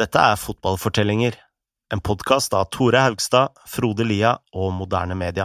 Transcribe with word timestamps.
Dette 0.00 0.16
er 0.16 0.38
Fotballfortellinger, 0.40 1.34
en 1.92 2.00
podkast 2.00 2.54
av 2.56 2.70
Tore 2.72 3.02
Haugstad, 3.04 3.58
Frode 3.68 4.06
Lia 4.08 4.30
og 4.56 4.70
Moderne 4.72 5.12
Media. 5.18 5.44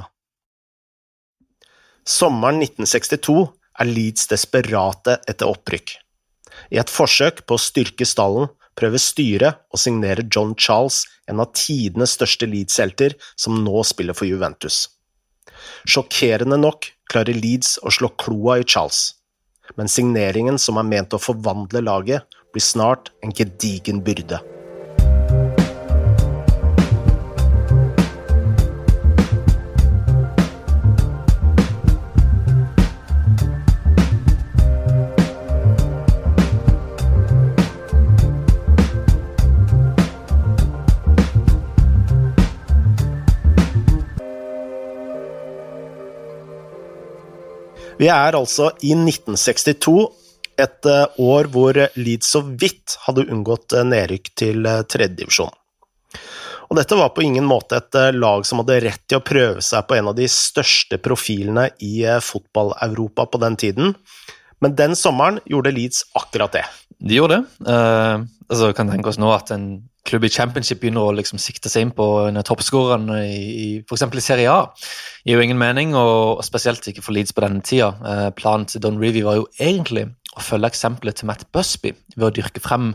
Sommeren 2.07 2.61
1962 2.63 3.35
er 3.83 3.89
Leeds 3.89 4.29
desperate 4.31 5.17
etter 5.27 5.51
opprykk. 5.51 5.97
I 6.71 6.79
et 6.79 6.93
forsøk 6.93 7.43
på 7.43 7.57
å 7.57 7.63
styrke 7.65 8.07
stallen 8.07 8.47
prøver 8.79 9.03
styret 9.03 9.59
å 9.75 9.81
signere 9.81 10.23
John 10.31 10.55
Charles, 10.55 11.01
en 11.27 11.43
av 11.43 11.51
tidenes 11.57 12.15
største 12.15 12.47
Leeds-helter, 12.47 13.17
som 13.35 13.59
nå 13.65 13.83
spiller 13.83 14.15
for 14.15 14.29
Juventus. 14.29 14.85
Sjokkerende 15.83 16.61
nok 16.63 16.93
klarer 17.11 17.35
Leeds 17.35 17.75
å 17.83 17.91
slå 17.91 18.13
kloa 18.23 18.61
i 18.61 18.63
Charles, 18.63 19.17
men 19.77 19.91
signeringen 19.91 20.59
som 20.61 20.79
er 20.79 20.87
ment 20.87 21.15
å 21.15 21.21
forvandle 21.21 21.83
laget, 21.83 22.25
blir 22.55 22.63
snart 22.63 23.11
en 23.23 23.33
gedigen 23.35 24.01
byrde. 24.03 24.39
Vi 47.95 48.07
er 48.11 48.35
altså 48.35 48.73
i 48.83 48.91
1962, 48.91 49.93
et 50.59 50.87
eh, 50.87 51.19
år 51.23 51.47
hvor 51.51 51.77
Leeds 51.95 52.31
så 52.35 52.41
vidt 52.43 52.97
hadde 53.05 53.23
unngått 53.31 53.75
eh, 53.75 53.85
nedrykk 53.87 54.31
til 54.35 54.67
eh, 54.67 54.81
tredjedivisjon. 54.91 55.53
Og 56.65 56.79
dette 56.79 56.97
var 56.97 57.13
på 57.15 57.23
ingen 57.23 57.45
måte 57.47 57.77
et 57.77 57.97
lag 58.17 58.43
som 58.47 58.59
hadde 58.63 58.79
rett 58.83 59.03
til 59.05 59.19
å 59.19 59.23
prøve 59.23 59.61
seg 59.63 59.85
på 59.87 59.95
en 59.95 60.09
av 60.09 60.15
de 60.17 60.25
største 60.31 60.97
profilene 60.97 61.67
i 61.85 61.99
fotball-Europa 62.25 63.27
på 63.29 63.41
den 63.43 63.57
tiden, 63.61 63.93
men 64.63 64.73
den 64.75 64.97
sommeren 64.97 65.37
gjorde 65.45 65.75
Leeds 65.75 66.07
akkurat 66.17 66.55
det. 66.57 66.63
De 66.97 67.19
gjorde 67.19 67.37
det. 67.37 67.69
Uh, 67.69 68.25
altså, 68.49 68.71
kan 68.73 68.89
tenke 68.89 69.11
oss 69.11 69.21
nå 69.21 69.29
at 69.35 69.53
en 69.53 69.67
klubb 70.05 70.27
i 70.27 70.31
championship 70.31 70.81
begynner 70.81 71.07
å 71.07 71.15
liksom 71.17 71.39
sikte 71.41 71.71
seg 71.71 71.87
inn 71.87 71.93
på 71.95 72.05
en 72.27 72.37
av 72.39 72.45
toppskårerne 72.47 73.21
i, 73.25 73.39
i 73.39 73.67
f.eks. 73.81 74.05
i 74.05 74.23
Serie 74.23 74.51
A. 74.51 74.59
gir 75.25 75.39
jo 75.39 75.45
ingen 75.45 75.59
mening, 75.59 75.95
og 75.97 76.43
spesielt 76.45 76.85
ikke 76.87 77.03
for 77.05 77.15
Leeds 77.15 77.33
på 77.35 77.43
denne 77.45 77.65
tida. 77.65 77.91
Uh, 78.05 78.29
planen 78.37 78.67
til 78.69 78.83
Don 78.85 79.01
Revy 79.01 79.25
var 79.25 79.39
jo 79.39 79.49
egentlig 79.57 80.07
å 80.35 80.43
følge 80.43 80.69
eksempelet 80.73 81.19
til 81.19 81.29
Matt 81.29 81.45
Busby 81.55 81.93
ved 82.15 82.27
å 82.27 82.33
dyrke 82.35 82.61
frem 82.63 82.91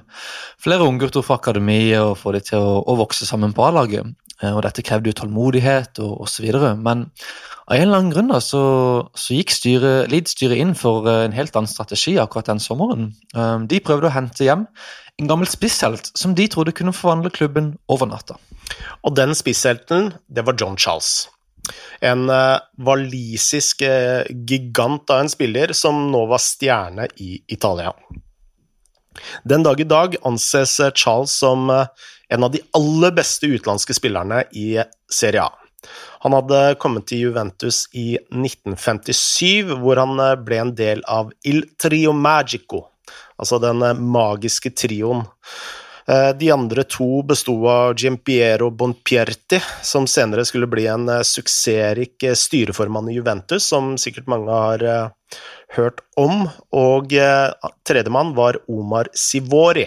flere 0.60 0.86
unggutter 0.86 1.24
fra 1.24 1.38
akademiet 1.40 2.02
og 2.02 2.18
få 2.20 2.34
dem 2.36 2.44
til 2.46 2.60
å, 2.60 2.80
å, 2.84 2.98
vokse 3.00 3.28
sammen 3.28 3.54
på 3.56 3.64
A-laget. 3.64 4.12
Eh, 4.40 4.52
og 4.54 4.62
Dette 4.64 4.84
krevde 4.86 5.10
jo 5.10 5.16
tålmodighet 5.20 6.00
og 6.04 6.24
osv. 6.26 6.48
Men 6.80 7.06
av 7.70 7.76
en 7.76 7.84
eller 7.86 7.98
annen 7.98 8.12
grunn 8.14 8.32
da, 8.32 8.40
så, 8.44 8.62
så 9.14 9.36
gikk 9.36 9.54
Leeds-styret 10.10 10.60
inn 10.60 10.76
for 10.78 11.08
eh, 11.08 11.26
en 11.26 11.36
helt 11.36 11.56
annen 11.56 11.70
strategi 11.70 12.16
akkurat 12.18 12.50
den 12.52 12.62
sommeren. 12.62 13.12
Eh, 13.34 13.58
de 13.70 13.82
prøvde 13.84 14.10
å 14.10 14.14
hente 14.14 14.46
hjem 14.46 14.66
en 15.20 15.28
gammel 15.28 15.48
spisshelt 15.50 16.12
som 16.16 16.34
de 16.34 16.48
trodde 16.48 16.72
kunne 16.76 16.96
forvandle 16.96 17.32
klubben 17.34 17.74
over 17.92 18.08
natta. 18.08 18.38
Og 19.04 19.12
den 19.18 19.34
spisshelten, 19.36 20.14
det 20.32 20.46
var 20.46 20.56
John 20.56 20.78
Charles. 20.80 21.28
En 22.00 22.24
walisisk 22.80 23.82
gigant 23.84 25.12
av 25.12 25.20
en 25.20 25.28
spiller 25.28 25.74
som 25.76 26.06
nå 26.10 26.22
var 26.30 26.40
stjerne 26.40 27.04
i 27.20 27.34
Italia. 27.52 27.92
Den 29.44 29.66
dag 29.66 29.82
i 29.82 29.86
dag 29.86 30.16
anses 30.24 30.78
Charles 30.96 31.36
som 31.36 31.68
en 32.30 32.46
av 32.46 32.54
de 32.54 32.62
aller 32.76 33.14
beste 33.16 33.50
utenlandske 33.50 33.96
spillerne 33.96 34.44
i 34.56 34.78
Serie 35.10 35.44
A. 35.44 35.50
Han 36.24 36.36
hadde 36.36 36.76
kommet 36.80 37.06
til 37.08 37.26
Juventus 37.26 37.86
i 37.96 38.14
1957, 38.28 39.76
hvor 39.80 40.00
han 40.02 40.20
ble 40.44 40.60
en 40.60 40.74
del 40.76 41.04
av 41.08 41.32
Il 41.48 41.64
Trio 41.80 42.12
Magico, 42.12 42.84
altså 43.40 43.60
den 43.62 43.84
magiske 44.12 44.74
trioen. 44.76 45.24
Eh, 46.10 46.30
de 46.36 46.50
andre 46.50 46.82
to 46.88 47.22
besto 47.22 47.54
av 47.70 47.94
Giampiero 47.94 48.70
Bonpierti, 48.74 49.60
som 49.82 50.08
senere 50.10 50.44
skulle 50.48 50.66
bli 50.70 50.88
en 50.90 51.08
eh, 51.08 51.22
suksessrik 51.26 52.24
eh, 52.26 52.34
styreformann 52.34 53.10
i 53.12 53.14
Juventus, 53.18 53.68
som 53.70 53.94
sikkert 54.00 54.30
mange 54.30 54.50
har 54.50 54.84
hørt 55.76 56.00
om, 56.18 56.48
og 56.74 57.12
tredjemann 57.86 58.32
var 58.34 58.58
Omar 58.66 59.12
Sivori. 59.14 59.86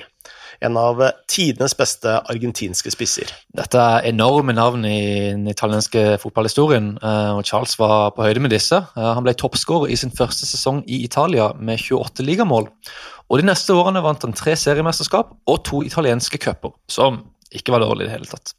En 0.63 0.77
av 0.79 1.01
tidenes 1.27 1.73
beste 1.75 2.13
argentinske 2.31 2.91
spisser. 2.93 3.31
Dette 3.51 3.79
er 3.79 4.05
enorme 4.07 4.55
navn 4.55 4.85
i 4.87 5.33
den 5.33 5.47
italienske 5.51 6.15
fotballhistorien, 6.23 6.93
og 7.03 7.41
Charles 7.43 7.75
var 7.81 8.13
på 8.15 8.23
høyde 8.23 8.43
med 8.45 8.53
disse. 8.55 8.79
Han 8.95 9.25
ble 9.25 9.35
toppskårer 9.35 9.91
i 9.91 9.97
sin 9.99 10.13
første 10.15 10.47
sesong 10.47 10.79
i 10.87 11.01
Italia 11.03 11.49
med 11.59 11.83
28 11.83 12.23
ligamål. 12.23 12.69
Og 13.27 13.41
De 13.41 13.47
neste 13.47 13.75
årene 13.75 14.03
vant 14.05 14.23
han 14.23 14.35
tre 14.37 14.55
seriemesterskap 14.59 15.35
og 15.49 15.63
to 15.67 15.83
italienske 15.83 16.39
cuper, 16.39 16.75
som 16.87 17.25
ikke 17.53 17.75
var 17.75 17.83
dårlig 17.83 18.05
i 18.05 18.09
det 18.09 18.15
hele 18.15 18.29
tatt. 18.29 18.55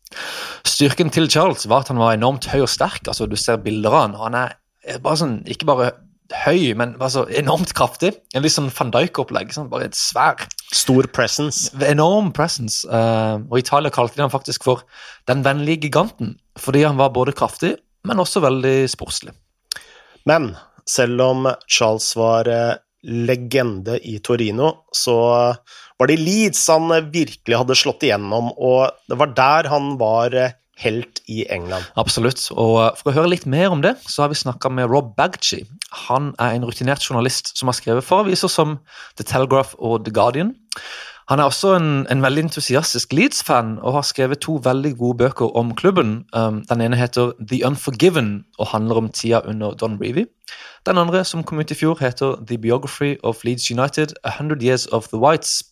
Styrken 0.69 1.10
til 1.14 1.31
Charles 1.31 1.66
var 1.70 1.84
at 1.84 1.93
han 1.93 2.00
var 2.03 2.14
enormt 2.14 2.48
høy 2.53 2.60
og 2.64 2.70
sterk. 2.70 3.09
altså 3.09 3.26
Du 3.26 3.37
ser 3.41 3.62
bilder 3.64 3.91
av 3.91 4.03
han, 4.03 4.19
han 4.20 4.41
er 4.43 5.00
bare 5.03 5.20
sånn, 5.20 5.38
ikke 5.48 5.69
bare 5.69 5.93
høy, 6.33 6.73
men 6.79 6.95
altså 7.03 7.27
enormt 7.37 7.75
kraftig. 7.77 8.15
En 8.35 8.45
litt 8.45 8.55
sånn 8.55 8.71
van 8.73 8.93
Dijk-opplegg. 8.95 9.53
Sånn, 9.55 9.71
bare 9.73 9.91
et 9.91 9.99
svær 9.99 10.47
Stor 10.75 11.07
presence. 11.15 11.69
Enorm 11.85 12.33
presence. 12.35 12.83
Uh, 12.89 13.45
og 13.51 13.61
Italia 13.61 13.93
kalte 13.95 14.19
de 14.19 14.25
han 14.25 14.33
faktisk 14.33 14.65
for 14.67 14.85
den 15.31 15.45
vennlige 15.45 15.87
giganten, 15.87 16.35
fordi 16.59 16.83
han 16.87 16.99
var 16.99 17.12
både 17.15 17.35
kraftig, 17.37 17.77
men 18.09 18.23
også 18.23 18.43
veldig 18.45 18.89
sportslig. 18.91 19.37
Men 20.29 20.55
selv 20.89 21.23
om 21.23 21.47
Charles 21.71 22.09
var 22.19 22.51
uh, 22.51 22.75
legende 23.05 24.01
i 24.03 24.17
Torino, 24.25 24.73
så 24.97 25.17
var 25.95 26.11
det 26.11 26.19
i 26.19 26.25
Leeds 26.25 26.65
han 26.73 26.91
virkelig 27.12 27.61
hadde 27.61 27.79
slått 27.79 28.09
igjennom, 28.09 28.51
og 28.56 28.97
det 29.06 29.21
var 29.21 29.37
der 29.37 29.71
han 29.71 29.95
var 30.01 30.35
helt 30.81 31.21
i 31.31 31.45
England. 31.53 31.87
Absolutt. 32.01 32.41
Og 32.51 32.99
for 32.99 33.11
å 33.11 33.17
høre 33.17 33.33
litt 33.35 33.47
mer 33.47 33.71
om 33.73 33.83
det, 33.85 33.95
så 34.11 34.25
har 34.25 34.33
vi 34.33 34.39
snakka 34.41 34.71
med 34.73 34.91
Rob 34.91 35.15
Bagchi. 35.17 35.62
Han 36.09 36.33
er 36.43 36.57
en 36.57 36.67
rutinert 36.67 37.05
journalist 37.05 37.55
som 37.59 37.71
har 37.71 37.79
skrevet 37.79 38.07
for 38.07 38.25
aviser 38.25 38.51
som 38.51 38.79
The 39.19 39.27
Telegraph 39.27 39.77
og 39.79 40.05
The 40.05 40.15
Guardian. 40.15 40.55
Han 41.33 41.41
er 41.41 41.49
også 41.49 41.71
en, 41.79 42.07
en 42.12 42.21
veldig 42.23 42.43
entusiastisk 42.51 43.15
Leeds-fan 43.17 43.79
og 43.81 43.95
har 43.97 44.05
skrevet 44.05 44.43
to 44.45 44.59
veldig 44.65 44.91
gode 44.99 45.23
bøker 45.23 45.57
om 45.57 45.71
klubben. 45.75 46.27
Um, 46.37 46.61
den 46.69 46.85
ene 46.85 46.99
heter 47.01 47.33
The 47.41 47.62
Unforgiven 47.65 48.45
og 48.59 48.69
handler 48.75 49.01
om 49.01 49.09
tida 49.09 49.41
under 49.49 49.73
Don 49.73 49.97
Reevy. 50.03 50.27
Den 50.85 51.01
andre, 51.01 51.25
som 51.25 51.43
kom 51.43 51.59
ut 51.59 51.73
i 51.73 51.79
fjor, 51.79 51.97
heter 52.01 52.37
The 52.47 52.59
Biography 52.59 53.17
of 53.23 53.41
Leeds 53.45 53.71
United, 53.71 54.12
A 54.25 54.31
Hundred 54.37 54.62
Years 54.62 54.87
of 54.87 55.09
the 55.09 55.19
Whites, 55.19 55.62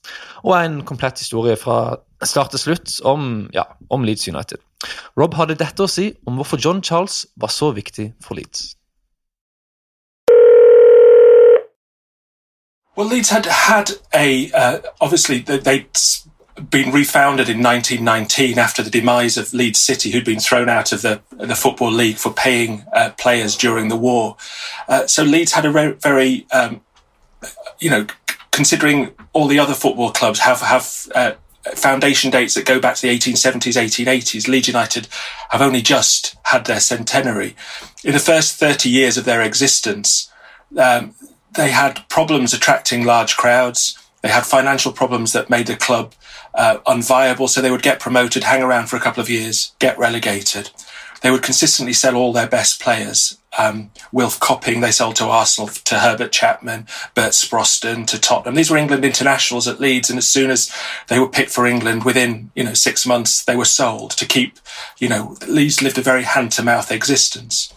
og 0.42 0.56
er 0.56 0.64
en 0.64 0.82
komplett 0.88 1.18
historie 1.18 1.56
fra 1.56 1.96
start 2.24 2.50
til 2.50 2.58
slutt 2.58 3.00
om, 3.04 3.50
ja, 3.52 3.66
om 3.90 4.04
Leeds 4.08 4.28
United. 4.28 4.56
Rob 5.16 5.34
hadde 5.34 5.58
dette 5.58 5.82
å 5.84 5.90
si 5.90 6.12
om 6.26 6.38
hvorfor 6.40 6.60
John 6.62 6.82
Charles 6.82 7.26
var 7.36 7.52
så 7.52 7.72
viktig 7.76 8.12
for 8.22 8.34
Leeds. 8.38 8.74
Well, 12.96 13.08
Leeds 13.08 13.30
had 13.30 13.46
had 13.46 13.92
a 14.12 14.50
uh, 14.52 14.78
obviously 15.00 15.38
they'd 15.38 15.88
been 16.68 16.92
refounded 16.92 17.48
in 17.48 17.62
1919 17.62 18.58
after 18.58 18.82
the 18.82 18.90
demise 18.90 19.38
of 19.38 19.54
Leeds 19.54 19.80
City, 19.80 20.10
who'd 20.10 20.24
been 20.24 20.40
thrown 20.40 20.68
out 20.68 20.92
of 20.92 21.00
the 21.02 21.20
the 21.30 21.54
football 21.54 21.90
league 21.90 22.16
for 22.16 22.32
paying 22.32 22.84
uh, 22.92 23.10
players 23.16 23.56
during 23.56 23.88
the 23.88 23.96
war. 23.96 24.36
Uh, 24.88 25.06
so 25.06 25.22
Leeds 25.22 25.52
had 25.52 25.64
a 25.64 25.72
very, 25.72 25.92
very 25.94 26.46
um, 26.52 26.82
you 27.78 27.90
know, 27.90 28.06
considering 28.50 29.12
all 29.32 29.46
the 29.46 29.58
other 29.58 29.74
football 29.74 30.10
clubs 30.10 30.40
have 30.40 30.60
have 30.60 31.06
uh, 31.14 31.32
foundation 31.74 32.30
dates 32.30 32.54
that 32.54 32.66
go 32.66 32.80
back 32.80 32.96
to 32.96 33.02
the 33.02 33.16
1870s, 33.16 33.80
1880s. 33.80 34.48
Leeds 34.48 34.68
United 34.68 35.08
have 35.50 35.62
only 35.62 35.82
just 35.82 36.36
had 36.44 36.64
their 36.64 36.80
centenary. 36.80 37.54
In 38.04 38.12
the 38.12 38.18
first 38.18 38.56
30 38.56 38.88
years 38.88 39.16
of 39.16 39.24
their 39.24 39.42
existence, 39.42 40.30
um, 40.76 41.14
they 41.54 41.70
had 41.70 42.08
problems 42.08 42.52
attracting 42.52 43.04
large 43.04 43.36
crowds. 43.36 43.98
They 44.22 44.28
had 44.28 44.46
financial 44.46 44.92
problems 44.92 45.32
that 45.32 45.50
made 45.50 45.66
the 45.66 45.76
club 45.76 46.14
uh, 46.54 46.78
unviable, 46.86 47.48
so 47.48 47.60
they 47.60 47.70
would 47.70 47.82
get 47.82 48.00
promoted, 48.00 48.44
hang 48.44 48.62
around 48.62 48.86
for 48.86 48.96
a 48.96 49.00
couple 49.00 49.22
of 49.22 49.30
years, 49.30 49.72
get 49.78 49.98
relegated. 49.98 50.70
They 51.22 51.30
would 51.30 51.42
consistently 51.42 51.92
sell 51.92 52.16
all 52.16 52.32
their 52.32 52.48
best 52.48 52.80
players. 52.80 53.38
Um, 53.58 53.90
Wilf 54.12 54.40
Copping, 54.40 54.80
they 54.80 54.90
sold 54.90 55.16
to 55.16 55.26
Arsenal, 55.26 55.68
to 55.68 55.98
Herbert 55.98 56.32
Chapman, 56.32 56.86
Bert 57.14 57.32
Sproston, 57.32 58.06
to 58.06 58.18
Tottenham. 58.18 58.54
These 58.54 58.70
were 58.70 58.78
England 58.78 59.04
internationals 59.04 59.68
at 59.68 59.80
Leeds, 59.80 60.08
and 60.08 60.18
as 60.18 60.26
soon 60.26 60.50
as 60.50 60.72
they 61.08 61.18
were 61.18 61.28
picked 61.28 61.50
for 61.50 61.66
England, 61.66 62.04
within 62.04 62.50
you 62.54 62.64
know 62.64 62.74
six 62.74 63.06
months, 63.06 63.44
they 63.44 63.56
were 63.56 63.66
sold 63.66 64.12
to 64.12 64.26
keep. 64.26 64.58
You 64.98 65.08
know, 65.08 65.36
Leeds 65.46 65.82
lived 65.82 65.98
a 65.98 66.02
very 66.02 66.22
hand-to-mouth 66.22 66.90
existence. 66.90 67.72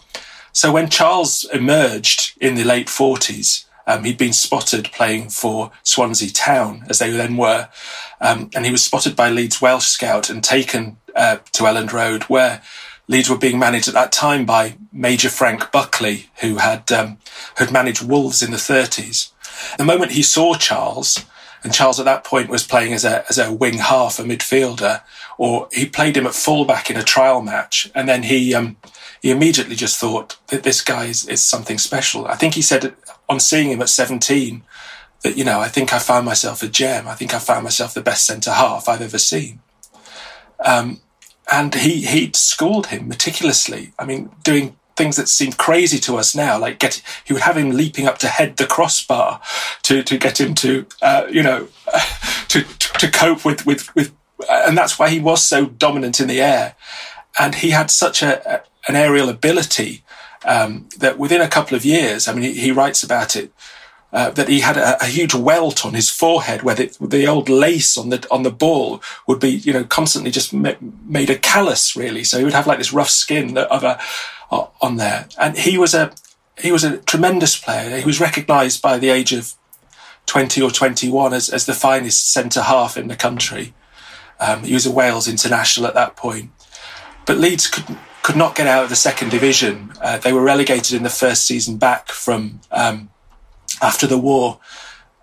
So 0.52 0.72
when 0.72 0.88
Charles 0.88 1.44
emerged 1.52 2.32
in 2.40 2.54
the 2.54 2.64
late 2.64 2.88
40s, 2.88 3.64
Um, 3.88 4.02
he'd 4.02 4.18
been 4.18 4.32
spotted 4.32 4.90
playing 4.90 5.28
for 5.30 5.70
Swansea 5.84 6.30
Town, 6.30 6.84
as 6.88 6.98
they 6.98 7.10
then 7.10 7.36
were, 7.36 7.68
um, 8.20 8.50
and 8.54 8.64
he 8.64 8.72
was 8.72 8.82
spotted 8.82 9.14
by 9.14 9.30
Leeds 9.30 9.60
Welsh 9.62 9.86
scout 9.86 10.28
and 10.28 10.42
taken 10.42 10.96
uh, 11.14 11.36
to 11.52 11.62
Elland 11.62 11.92
Road, 11.92 12.24
where 12.24 12.62
Leeds 13.08 13.30
were 13.30 13.38
being 13.38 13.58
managed 13.58 13.88
at 13.88 13.94
that 13.94 14.12
time 14.12 14.44
by 14.44 14.76
Major 14.92 15.28
Frank 15.28 15.70
Buckley, 15.70 16.26
who 16.40 16.56
had 16.56 16.90
um, 16.90 17.18
had 17.56 17.72
managed 17.72 18.06
Wolves 18.06 18.42
in 18.42 18.50
the 18.50 18.56
30s. 18.56 19.32
The 19.78 19.84
moment 19.84 20.12
he 20.12 20.22
saw 20.22 20.54
Charles, 20.54 21.24
and 21.62 21.72
Charles 21.72 21.98
at 21.98 22.04
that 22.04 22.24
point 22.24 22.48
was 22.48 22.66
playing 22.66 22.92
as 22.92 23.04
a 23.04 23.24
as 23.28 23.38
a 23.38 23.52
wing 23.52 23.78
half, 23.78 24.18
a 24.18 24.22
midfielder, 24.22 25.02
or 25.38 25.68
he 25.72 25.86
played 25.86 26.16
him 26.16 26.26
at 26.26 26.34
fullback 26.34 26.90
in 26.90 26.96
a 26.96 27.02
trial 27.02 27.42
match, 27.42 27.90
and 27.94 28.08
then 28.08 28.24
he 28.24 28.54
um, 28.54 28.76
he 29.22 29.30
immediately 29.30 29.76
just 29.76 29.98
thought 29.98 30.36
that 30.48 30.62
this 30.62 30.82
guy 30.82 31.06
is, 31.06 31.26
is 31.26 31.42
something 31.42 31.78
special. 31.78 32.26
I 32.26 32.34
think 32.34 32.54
he 32.54 32.62
said 32.62 32.94
on 33.28 33.40
seeing 33.40 33.70
him 33.70 33.82
at 33.82 33.88
17 33.88 34.62
that 35.22 35.36
you 35.36 35.44
know 35.44 35.60
I 35.60 35.68
think 35.68 35.92
I 35.92 35.98
found 35.98 36.26
myself 36.26 36.62
a 36.62 36.68
gem. 36.68 37.08
I 37.08 37.14
think 37.14 37.34
I 37.34 37.38
found 37.38 37.64
myself 37.64 37.94
the 37.94 38.00
best 38.00 38.26
centre 38.26 38.52
half 38.52 38.88
I've 38.88 39.02
ever 39.02 39.18
seen. 39.18 39.60
Um, 40.64 41.00
and 41.50 41.74
he 41.74 42.02
he 42.02 42.30
schooled 42.34 42.88
him 42.88 43.08
meticulously. 43.08 43.92
I 43.98 44.04
mean, 44.04 44.30
doing 44.42 44.76
things 44.96 45.16
that 45.16 45.28
seem 45.28 45.52
crazy 45.52 45.98
to 45.98 46.16
us 46.16 46.34
now, 46.34 46.58
like 46.58 46.78
get 46.78 47.02
he 47.24 47.32
would 47.32 47.42
have 47.42 47.56
him 47.56 47.70
leaping 47.70 48.06
up 48.06 48.18
to 48.18 48.28
head 48.28 48.56
the 48.56 48.66
crossbar 48.66 49.40
to 49.82 50.02
to 50.02 50.18
get 50.18 50.40
him 50.40 50.54
to 50.56 50.86
uh, 51.02 51.26
you 51.30 51.42
know 51.42 51.68
to 52.48 52.62
to 52.78 53.10
cope 53.10 53.44
with 53.44 53.66
with 53.66 53.94
with, 53.94 54.12
and 54.50 54.76
that's 54.76 54.98
why 54.98 55.08
he 55.08 55.20
was 55.20 55.44
so 55.44 55.66
dominant 55.66 56.20
in 56.20 56.28
the 56.28 56.40
air, 56.40 56.74
and 57.38 57.56
he 57.56 57.70
had 57.70 57.90
such 57.90 58.22
a, 58.22 58.56
a 58.56 58.62
an 58.88 58.96
aerial 58.96 59.28
ability 59.28 60.04
um, 60.44 60.88
that 60.98 61.18
within 61.18 61.40
a 61.40 61.48
couple 61.48 61.76
of 61.76 61.84
years, 61.84 62.28
I 62.28 62.32
mean, 62.32 62.42
he, 62.42 62.52
he 62.52 62.70
writes 62.70 63.02
about 63.02 63.34
it 63.34 63.52
uh, 64.16 64.30
that 64.30 64.48
he 64.48 64.60
had 64.60 64.78
a, 64.78 65.02
a, 65.02 65.06
huge 65.06 65.34
welt 65.34 65.84
on 65.84 65.92
his 65.92 66.08
forehead 66.10 66.62
where 66.62 66.74
the, 66.74 66.96
the, 67.02 67.26
old 67.26 67.50
lace 67.50 67.98
on 67.98 68.08
the 68.08 68.26
on 68.30 68.44
the 68.44 68.50
ball 68.50 69.02
would 69.26 69.38
be 69.38 69.50
you 69.50 69.74
know 69.74 69.84
constantly 69.84 70.30
just 70.30 70.54
ma- 70.54 70.72
made 71.04 71.28
a 71.28 71.36
callus 71.38 71.94
really. 71.94 72.24
So 72.24 72.38
he 72.38 72.44
would 72.44 72.54
have 72.54 72.66
like 72.66 72.78
this 72.78 72.94
rough 72.94 73.10
skin 73.10 73.58
of 73.58 73.84
a 73.84 74.00
uh, 74.50 74.68
on 74.80 74.96
there. 74.96 75.28
And 75.38 75.58
he 75.58 75.76
was 75.76 75.92
a 75.92 76.14
he 76.58 76.72
was 76.72 76.82
a 76.82 76.96
tremendous 76.96 77.58
player. 77.58 77.98
He 77.98 78.06
was 78.06 78.18
recognized 78.18 78.80
by 78.80 78.96
the 78.96 79.10
age 79.10 79.34
of 79.34 79.52
20 80.24 80.62
or 80.62 80.70
21 80.70 81.34
as, 81.34 81.50
as 81.50 81.66
the 81.66 81.74
finest 81.74 82.32
centre 82.32 82.62
half 82.62 82.96
in 82.96 83.08
the 83.08 83.16
country. 83.16 83.74
Um, 84.40 84.62
he 84.64 84.72
was 84.72 84.86
a 84.86 84.90
Wales 84.90 85.28
international 85.28 85.86
at 85.86 85.92
that 85.92 86.16
point. 86.16 86.52
But 87.26 87.36
Leeds 87.36 87.66
could 87.66 87.98
could 88.22 88.36
not 88.36 88.56
get 88.56 88.66
out 88.66 88.84
of 88.84 88.88
the 88.88 88.96
second 88.96 89.30
division. 89.30 89.92
Uh, 90.00 90.16
they 90.16 90.32
were 90.32 90.42
relegated 90.42 90.96
in 90.96 91.02
the 91.02 91.10
first 91.10 91.46
season 91.46 91.76
back 91.76 92.08
from 92.08 92.60
um, 92.72 93.10
after 93.80 94.06
the 94.06 94.18
war, 94.18 94.58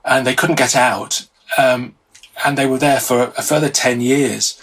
and 0.06 0.26
they 0.26 0.36
couldn't 0.36 0.58
get 0.58 0.76
out. 0.76 1.28
Um, 1.58 1.96
and 2.44 2.58
they 2.58 2.66
were 2.66 2.78
there 2.78 3.00
for 3.00 3.34
a 3.38 3.42
further 3.42 3.70
10 3.70 4.02
years. 4.02 4.60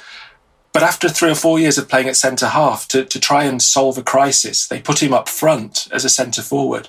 But 0.73 0.83
after 0.83 1.09
three 1.09 1.31
or 1.31 1.37
four 1.37 1.59
years 1.59 1.79
of 1.79 1.89
playing 1.89 2.09
at 2.09 2.17
centre 2.17 2.49
half, 2.49 2.87
to, 2.89 3.05
to 3.05 3.21
try 3.21 3.45
and 3.45 3.61
solve 3.61 3.99
a 3.99 4.03
crisis, 4.03 4.67
they 4.67 4.81
put 4.81 5.03
him 5.03 5.13
up 5.13 5.29
front 5.29 5.89
as 5.93 6.05
a 6.05 6.09
centre 6.09 6.43
forward. 6.43 6.89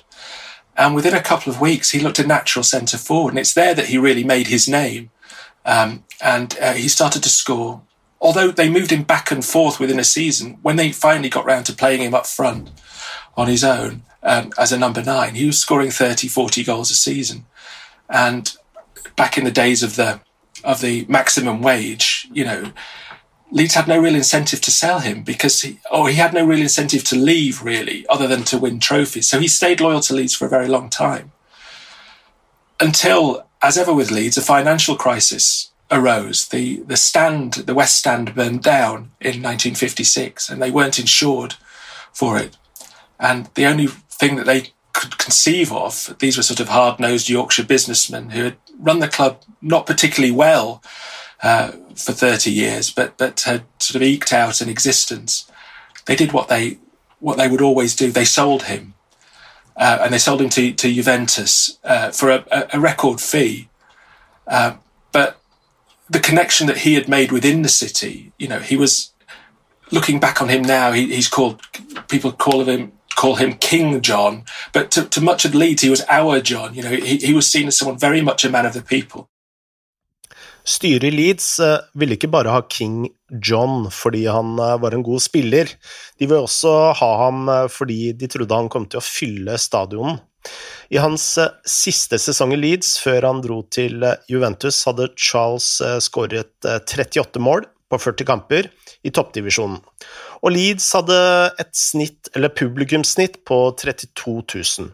And 0.76 0.94
within 0.94 1.14
a 1.14 1.22
couple 1.22 1.52
of 1.52 1.60
weeks, 1.60 1.90
he 1.90 2.00
looked 2.00 2.18
a 2.18 2.26
natural 2.26 2.62
centre 2.62 2.98
forward. 2.98 3.30
And 3.30 3.38
it's 3.38 3.54
there 3.54 3.74
that 3.74 3.86
he 3.86 3.98
really 3.98 4.24
made 4.24 4.46
his 4.46 4.68
name. 4.68 5.10
Um, 5.64 6.04
and 6.20 6.56
uh, 6.60 6.72
he 6.74 6.88
started 6.88 7.22
to 7.24 7.28
score. 7.28 7.82
Although 8.20 8.52
they 8.52 8.70
moved 8.70 8.92
him 8.92 9.02
back 9.02 9.32
and 9.32 9.44
forth 9.44 9.80
within 9.80 9.98
a 9.98 10.04
season, 10.04 10.58
when 10.62 10.76
they 10.76 10.92
finally 10.92 11.28
got 11.28 11.44
round 11.44 11.66
to 11.66 11.72
playing 11.72 12.02
him 12.02 12.14
up 12.14 12.26
front 12.26 12.70
on 13.36 13.48
his 13.48 13.64
own, 13.64 14.02
um, 14.22 14.52
as 14.58 14.72
a 14.72 14.78
number 14.78 15.02
nine. 15.02 15.34
He 15.34 15.46
was 15.46 15.58
scoring 15.58 15.90
30, 15.90 16.28
40 16.28 16.64
goals 16.64 16.90
a 16.90 16.94
season. 16.94 17.46
And 18.08 18.54
back 19.16 19.38
in 19.38 19.44
the 19.44 19.50
days 19.50 19.82
of 19.82 19.96
the 19.96 20.20
of 20.64 20.80
the 20.80 21.04
maximum 21.08 21.60
wage, 21.60 22.28
you 22.32 22.44
know, 22.44 22.72
Leeds 23.50 23.74
had 23.74 23.88
no 23.88 24.00
real 24.00 24.14
incentive 24.14 24.60
to 24.60 24.70
sell 24.70 25.00
him 25.00 25.22
because 25.22 25.62
he, 25.62 25.80
or 25.90 26.08
he 26.08 26.14
had 26.14 26.32
no 26.32 26.44
real 26.46 26.60
incentive 26.60 27.02
to 27.04 27.16
leave 27.16 27.62
really, 27.62 28.06
other 28.08 28.28
than 28.28 28.44
to 28.44 28.58
win 28.58 28.78
trophies. 28.78 29.28
So 29.28 29.40
he 29.40 29.48
stayed 29.48 29.80
loyal 29.80 30.00
to 30.00 30.14
Leeds 30.14 30.36
for 30.36 30.46
a 30.46 30.50
very 30.50 30.68
long 30.68 30.88
time. 30.88 31.32
Until, 32.78 33.44
as 33.60 33.76
ever 33.76 33.92
with 33.92 34.12
Leeds, 34.12 34.38
a 34.38 34.42
financial 34.42 34.94
crisis 34.94 35.72
arose. 35.92 36.48
The 36.48 36.76
the 36.80 36.96
stand, 36.96 37.52
the 37.54 37.74
West 37.74 37.96
Stand 37.96 38.34
burned 38.34 38.62
down 38.62 39.12
in 39.20 39.42
1956 39.42 40.48
and 40.48 40.60
they 40.60 40.70
weren't 40.70 40.98
insured 40.98 41.54
for 42.12 42.38
it. 42.38 42.56
And 43.22 43.46
the 43.54 43.64
only 43.64 43.86
thing 43.86 44.36
that 44.36 44.44
they 44.44 44.72
could 44.92 45.18
conceive 45.18 45.72
of. 45.72 46.14
These 46.18 46.36
were 46.36 46.42
sort 46.42 46.60
of 46.60 46.68
hard 46.68 47.00
nosed 47.00 47.28
Yorkshire 47.28 47.64
businessmen 47.64 48.30
who 48.30 48.44
had 48.44 48.56
run 48.78 48.98
the 48.98 49.08
club 49.08 49.42
not 49.60 49.86
particularly 49.86 50.34
well 50.34 50.82
uh, 51.42 51.72
for 51.96 52.12
30 52.12 52.50
years, 52.50 52.90
but, 52.90 53.16
but 53.16 53.40
had 53.40 53.64
sort 53.78 53.96
of 53.96 54.02
eked 54.02 54.32
out 54.32 54.60
an 54.60 54.68
existence. 54.68 55.50
They 56.06 56.16
did 56.16 56.32
what 56.32 56.48
they, 56.48 56.78
what 57.20 57.38
they 57.38 57.48
would 57.48 57.62
always 57.62 57.96
do. 57.96 58.10
They 58.10 58.24
sold 58.24 58.64
him. 58.64 58.94
Uh, 59.76 60.00
and 60.02 60.12
they 60.12 60.18
sold 60.18 60.42
him 60.42 60.50
to, 60.50 60.72
to 60.72 60.92
Juventus 60.92 61.78
uh, 61.82 62.10
for 62.10 62.30
a, 62.30 62.68
a, 62.74 62.78
record 62.78 63.22
fee. 63.22 63.70
Uh, 64.46 64.74
but 65.12 65.40
the 66.10 66.20
connection 66.20 66.66
that 66.66 66.78
he 66.78 66.92
had 66.92 67.08
made 67.08 67.32
within 67.32 67.62
the 67.62 67.70
city, 67.70 68.32
you 68.36 68.46
know, 68.46 68.58
he 68.58 68.76
was 68.76 69.12
looking 69.90 70.20
back 70.20 70.42
on 70.42 70.50
him 70.50 70.60
now. 70.60 70.92
He, 70.92 71.14
he's 71.14 71.28
called 71.28 71.62
people 72.08 72.32
call 72.32 72.60
of 72.60 72.68
him 72.68 72.92
call 73.16 73.36
him 73.36 73.54
King 73.54 74.00
John, 74.00 74.44
but 74.72 74.90
to, 74.92 75.04
to 75.08 75.20
much 75.20 75.44
of 75.44 75.54
Leeds, 75.54 75.82
he 75.82 75.90
was 75.90 76.04
our 76.08 76.40
John. 76.40 76.74
You 76.74 76.82
know, 76.82 76.90
he, 76.90 77.16
he 77.18 77.34
was 77.34 77.46
seen 77.46 77.68
as 77.68 77.78
someone 77.78 77.98
very 77.98 78.22
much 78.22 78.44
a 78.44 78.50
man 78.50 78.66
of 78.66 78.74
the 78.74 78.82
people. 78.82 79.28
Styret 80.64 81.04
i 81.04 81.10
Leeds 81.10 81.58
uh, 81.58 81.80
ville 81.98 82.14
ikke 82.14 82.30
bare 82.30 82.52
ha 82.54 82.60
King 82.70 83.08
John 83.42 83.88
fordi 83.90 84.26
han 84.30 84.54
uh, 84.60 84.76
var 84.82 84.94
en 84.94 85.02
god 85.02 85.22
spiller, 85.24 85.70
de 86.18 86.28
ville 86.28 86.44
også 86.46 86.92
ha 87.00 87.08
ham 87.24 87.48
uh, 87.50 87.66
fordi 87.70 88.12
de 88.14 88.28
trodde 88.30 88.54
han 88.54 88.70
kom 88.70 88.86
til 88.86 89.02
å 89.02 89.06
fylle 89.06 89.58
stadionet. 89.58 90.22
I 90.90 90.98
hans 90.98 91.24
siste 91.70 92.18
sesong 92.18 92.50
i 92.52 92.58
Leeds, 92.58 92.96
før 92.98 93.28
han 93.28 93.42
dro 93.44 93.60
til 93.70 94.02
Juventus, 94.28 94.80
hadde 94.88 95.06
Charles 95.14 95.68
skåret 96.02 96.66
38 96.66 97.38
mål 97.40 97.62
på 97.92 98.00
40 98.00 98.28
kamper 98.28 98.70
i 99.04 99.12
toppdivisjonen. 99.14 99.78
Og 100.42 100.54
Leeds 100.54 100.88
hadde 100.96 101.20
et 101.62 101.72
snitt, 101.76 102.32
eller 102.34 102.52
publikumssnitt, 102.56 103.42
på 103.48 103.62
32 103.78 104.36
000. 104.40 104.92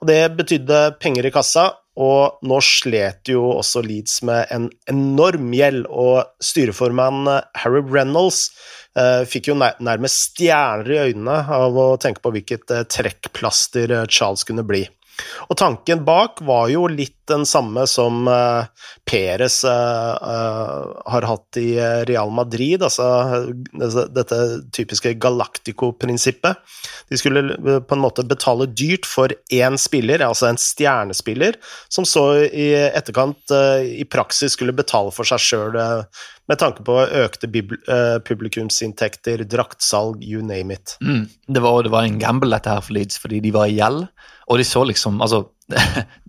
Og 0.00 0.10
det 0.10 0.20
betydde 0.38 0.84
penger 1.00 1.28
i 1.28 1.32
kassa, 1.34 1.70
og 1.94 2.42
nå 2.42 2.56
slet 2.64 3.30
jo 3.30 3.44
også 3.54 3.84
Leeds 3.86 4.18
med 4.26 4.50
en 4.54 4.66
enorm 4.90 5.52
gjeld, 5.54 5.86
og 5.86 6.26
styreformann 6.42 7.28
Harry 7.62 7.84
Reynolds 7.86 8.48
eh, 8.98 9.22
fikk 9.30 9.52
jo 9.52 9.58
nærmest 9.60 10.32
stjerner 10.34 10.90
i 10.90 11.00
øynene 11.10 11.38
av 11.54 11.78
å 11.78 11.86
tenke 12.02 12.24
på 12.24 12.34
hvilket 12.34 12.74
eh, 12.74 12.86
trekkplaster 12.90 13.94
eh, 13.94 14.08
Charles 14.10 14.42
kunne 14.48 14.66
bli. 14.66 14.82
Og 15.46 15.54
tanken 15.60 16.02
bak 16.06 16.42
var 16.42 16.66
jo 16.72 16.88
litt 16.90 17.23
den 17.30 17.46
samme 17.48 17.86
som 17.90 18.28
uh, 18.28 18.66
Peres 19.08 19.60
uh, 19.64 20.14
uh, 20.20 20.92
har 21.12 21.26
hatt 21.28 21.58
i 21.60 21.76
Real 22.08 22.32
Madrid, 22.34 22.82
altså 22.82 23.06
dette 24.14 24.40
typiske 24.74 25.14
Galactico-prinsippet. 25.22 26.60
De 27.10 27.20
skulle 27.20 27.56
på 27.84 27.96
en 27.96 28.02
måte 28.02 28.26
betale 28.28 28.68
dyrt 28.70 29.08
for 29.08 29.32
én 29.52 29.78
spiller, 29.80 30.24
altså 30.24 30.50
en 30.50 30.60
stjernespiller, 30.60 31.58
som 31.92 32.06
så 32.08 32.26
i 32.44 32.70
etterkant 32.74 33.52
i 33.84 34.04
praksis 34.08 34.56
skulle 34.56 34.76
betale 34.76 35.12
for 35.14 35.28
seg 35.28 35.42
sjøl 35.42 35.78
med 36.50 36.60
tanke 36.60 36.84
på 36.84 36.96
økte 37.24 37.48
publikumsinntekter, 38.28 39.44
draktsalg, 39.48 40.24
you 40.24 40.42
name 40.44 40.76
it. 40.76 40.96
Mm. 41.00 41.26
Det, 41.46 41.62
var, 41.64 41.82
det, 41.86 41.92
var, 41.94 42.04
en 42.04 42.20
gamble, 42.20 42.52
dette 42.52 42.72
her 42.72 42.84
for 42.84 42.96
Leeds, 42.96 43.20
fordi 43.22 43.40
de 43.44 43.54
var 43.54 43.70
i 43.70 43.78
gjeld. 43.78 44.04
Og 44.50 44.60
de 44.60 44.66
så 44.68 44.84
liksom 44.84 45.22
altså, 45.24 45.44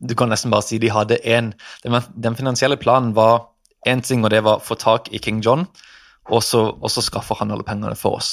Du 0.10 0.16
kan 0.16 0.32
nesten 0.32 0.54
bare 0.54 0.66
si 0.66 0.80
de 0.80 0.92
hadde 0.94 1.20
én 1.24 1.54
den, 1.84 2.38
finansielle 2.38 2.78
planen 2.80 3.16
var 3.16 3.52
én 3.88 4.02
ting, 4.02 4.24
og 4.24 4.32
det 4.34 4.44
var 4.46 4.60
å 4.62 4.66
få 4.66 4.78
tak 4.80 5.12
i 5.14 5.22
King 5.22 5.44
John. 5.46 5.68
Og 6.34 6.42
så, 6.42 6.64
og 6.74 6.90
så 6.90 7.04
skaffer 7.06 7.38
han 7.38 7.52
alle 7.54 7.66
pengene 7.68 7.94
for 8.00 8.18
oss. 8.18 8.32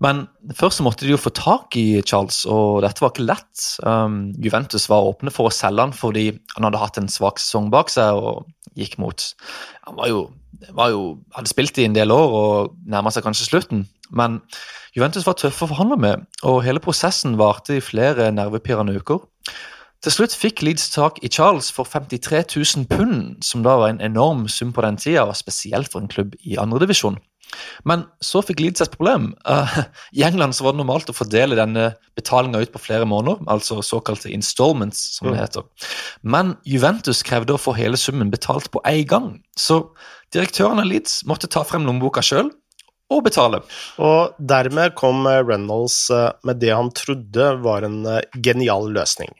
Men 0.00 0.24
først 0.56 0.80
så 0.80 0.86
måtte 0.86 1.04
de 1.04 1.12
jo 1.12 1.20
få 1.20 1.28
tak 1.36 1.76
i 1.76 2.00
Charles, 2.00 2.46
og 2.48 2.80
dette 2.86 3.04
var 3.04 3.12
ikke 3.12 3.26
lett. 3.26 3.64
Um, 3.84 4.30
Juventus 4.40 4.88
var 4.88 5.04
åpne 5.10 5.32
for 5.34 5.50
å 5.50 5.52
selge 5.52 5.84
han 5.84 5.92
fordi 5.92 6.30
han 6.54 6.64
hadde 6.64 6.80
hatt 6.80 7.00
en 7.02 7.10
svak 7.12 7.42
sesong 7.42 7.68
bak 7.74 7.92
seg 7.92 8.16
og 8.16 8.46
gikk 8.78 8.96
mot 9.02 9.20
Han 9.84 9.98
var 9.98 10.08
jo, 10.08 10.22
var 10.72 10.94
jo 10.94 11.02
hadde 11.36 11.52
spilt 11.52 11.76
i 11.82 11.84
en 11.84 11.96
del 11.98 12.14
år 12.14 12.36
og 12.38 12.78
nærma 12.88 13.12
seg 13.12 13.26
kanskje 13.26 13.50
slutten, 13.50 13.84
men 14.08 14.40
Juventus 14.96 15.26
var 15.28 15.36
tøffe 15.40 15.66
å 15.66 15.70
forhandle 15.70 15.98
med, 16.00 16.24
og 16.48 16.62
hele 16.64 16.80
prosessen 16.82 17.38
varte 17.40 17.78
i 17.78 17.84
flere 17.84 18.30
nervepirrende 18.32 18.96
uker. 19.00 19.20
Til 20.02 20.10
slutt 20.10 20.32
fikk 20.34 20.64
Leeds 20.66 20.88
tak 20.90 21.20
i 21.22 21.30
Charles 21.30 21.68
for 21.70 21.86
53 21.86 22.40
000 22.58 22.88
pund, 22.90 23.36
som 23.46 23.62
da 23.62 23.76
var 23.78 23.92
en 23.92 24.00
enorm 24.02 24.48
sum 24.50 24.72
på 24.74 24.82
den 24.82 24.96
tida, 24.98 25.28
og 25.28 25.38
spesielt 25.38 25.92
for 25.92 26.02
en 26.02 26.10
klubb 26.10 26.34
i 26.42 26.56
andredivisjon. 26.58 27.20
Men 27.86 28.02
så 28.24 28.40
fikk 28.42 28.62
Leeds 28.64 28.82
et 28.82 28.94
problem. 28.96 29.28
Uh, 29.46 29.84
I 30.18 30.24
England 30.26 30.56
så 30.56 30.66
var 30.66 30.74
det 30.74 30.80
normalt 30.80 31.12
å 31.12 31.14
fordele 31.14 31.58
denne 31.58 31.92
betalinga 32.18 32.64
ut 32.64 32.72
på 32.74 32.82
flere 32.82 33.06
måneder, 33.06 33.44
altså 33.52 33.78
såkalte 33.86 34.32
installments, 34.32 35.04
som 35.18 35.30
det 35.30 35.38
heter. 35.38 35.68
Men 36.22 36.56
Juventus 36.66 37.22
krevde 37.26 37.54
å 37.54 37.60
få 37.60 37.76
hele 37.78 38.00
summen 38.00 38.32
betalt 38.32 38.72
på 38.74 38.82
én 38.88 39.04
gang. 39.06 39.36
Så 39.54 39.84
direktøren 40.34 40.82
av 40.82 40.90
Leeds 40.90 41.20
måtte 41.30 41.50
ta 41.50 41.62
frem 41.68 41.86
lommeboka 41.86 42.24
sjøl 42.26 42.50
og 43.12 43.22
betale. 43.28 43.60
Og 44.02 44.34
dermed 44.50 44.96
kom 44.98 45.28
Reynolds 45.28 46.08
med 46.42 46.58
det 46.64 46.74
han 46.74 46.90
trodde 46.96 47.52
var 47.62 47.86
en 47.86 48.02
genial 48.42 48.88
løsning. 48.96 49.30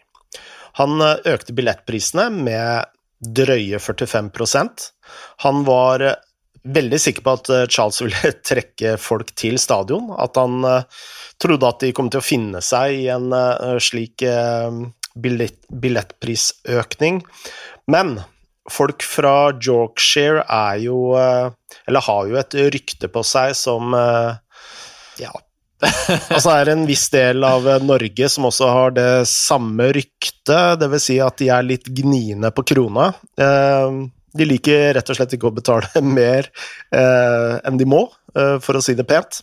Han 0.81 1.03
økte 1.03 1.55
billettprisene 1.57 2.29
med 2.33 2.91
drøye 3.23 3.79
45% 3.79 4.89
Han 5.45 5.63
var 5.67 6.05
veldig 6.63 6.99
sikker 7.03 7.25
på 7.27 7.35
at 7.39 7.51
eh, 7.53 7.69
Charles 7.71 8.01
ville 8.03 8.33
trekke 8.51 8.97
folk 9.01 9.35
til 9.39 9.59
stadion. 9.63 10.13
At 10.15 10.39
han 10.41 10.63
trodde 11.43 11.69
at 11.69 11.83
de 11.83 11.93
kom 11.97 12.11
til 12.11 12.23
å 12.23 12.27
finne 12.27 12.63
seg 12.63 13.03
i 13.03 13.09
en 13.11 13.33
slik 13.83 14.23
billett, 15.19 15.59
billettprisøkning. 15.69 17.19
Men 17.91 18.21
folk 18.71 19.03
fra 19.03 19.51
Yorkshire 19.59 20.45
er 20.47 20.79
jo 20.85 21.17
Eller 21.19 22.07
har 22.07 22.29
jo 22.31 22.39
et 22.39 22.55
rykte 22.75 23.11
på 23.11 23.25
seg 23.27 23.57
som 23.59 23.91
Ja. 25.19 25.35
Altså 25.83 26.55
er 26.55 26.69
det 26.69 26.75
en 26.77 26.89
viss 26.89 27.09
del 27.13 27.45
av 27.47 27.67
Norge 27.83 28.29
som 28.31 28.49
også 28.49 28.71
har 28.71 28.97
det 28.97 29.11
samme 29.31 29.91
ryktet, 29.97 30.81
dvs. 30.81 31.07
Si 31.11 31.21
at 31.23 31.39
de 31.43 31.51
er 31.53 31.67
litt 31.67 31.89
gniende 31.91 32.53
på 32.55 32.65
krona. 32.73 33.11
Uh, 33.41 34.07
de 34.37 34.49
liker 34.49 34.93
rett 34.97 35.13
og 35.13 35.19
slett 35.19 35.37
ikke 35.37 35.51
å 35.51 35.57
betale 35.57 36.03
mer 36.19 36.49
eh, 36.95 37.55
enn 37.69 37.81
de 37.81 37.89
må, 37.89 38.07
eh, 38.37 38.59
for 38.65 38.79
å 38.79 38.85
si 38.85 38.97
det 38.99 39.07
pent. 39.09 39.43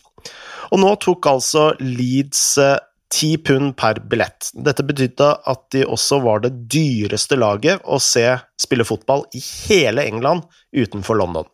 Og 0.70 0.82
nå 0.82 0.94
tok 1.02 1.30
altså 1.30 1.70
Leeds 1.82 2.44
eh, 2.62 2.76
ti 3.10 3.32
pund 3.42 3.74
per 3.78 4.02
billett. 4.10 4.52
Dette 4.54 4.86
betydde 4.86 5.30
at 5.50 5.64
de 5.74 5.86
også 5.86 6.20
var 6.22 6.44
det 6.44 6.52
dyreste 6.70 7.38
laget 7.38 7.82
å 7.82 7.98
se 8.02 8.26
spille 8.60 8.86
fotball 8.86 9.24
i 9.34 9.42
hele 9.42 10.06
England 10.06 10.46
utenfor 10.76 11.18
London. 11.18 11.48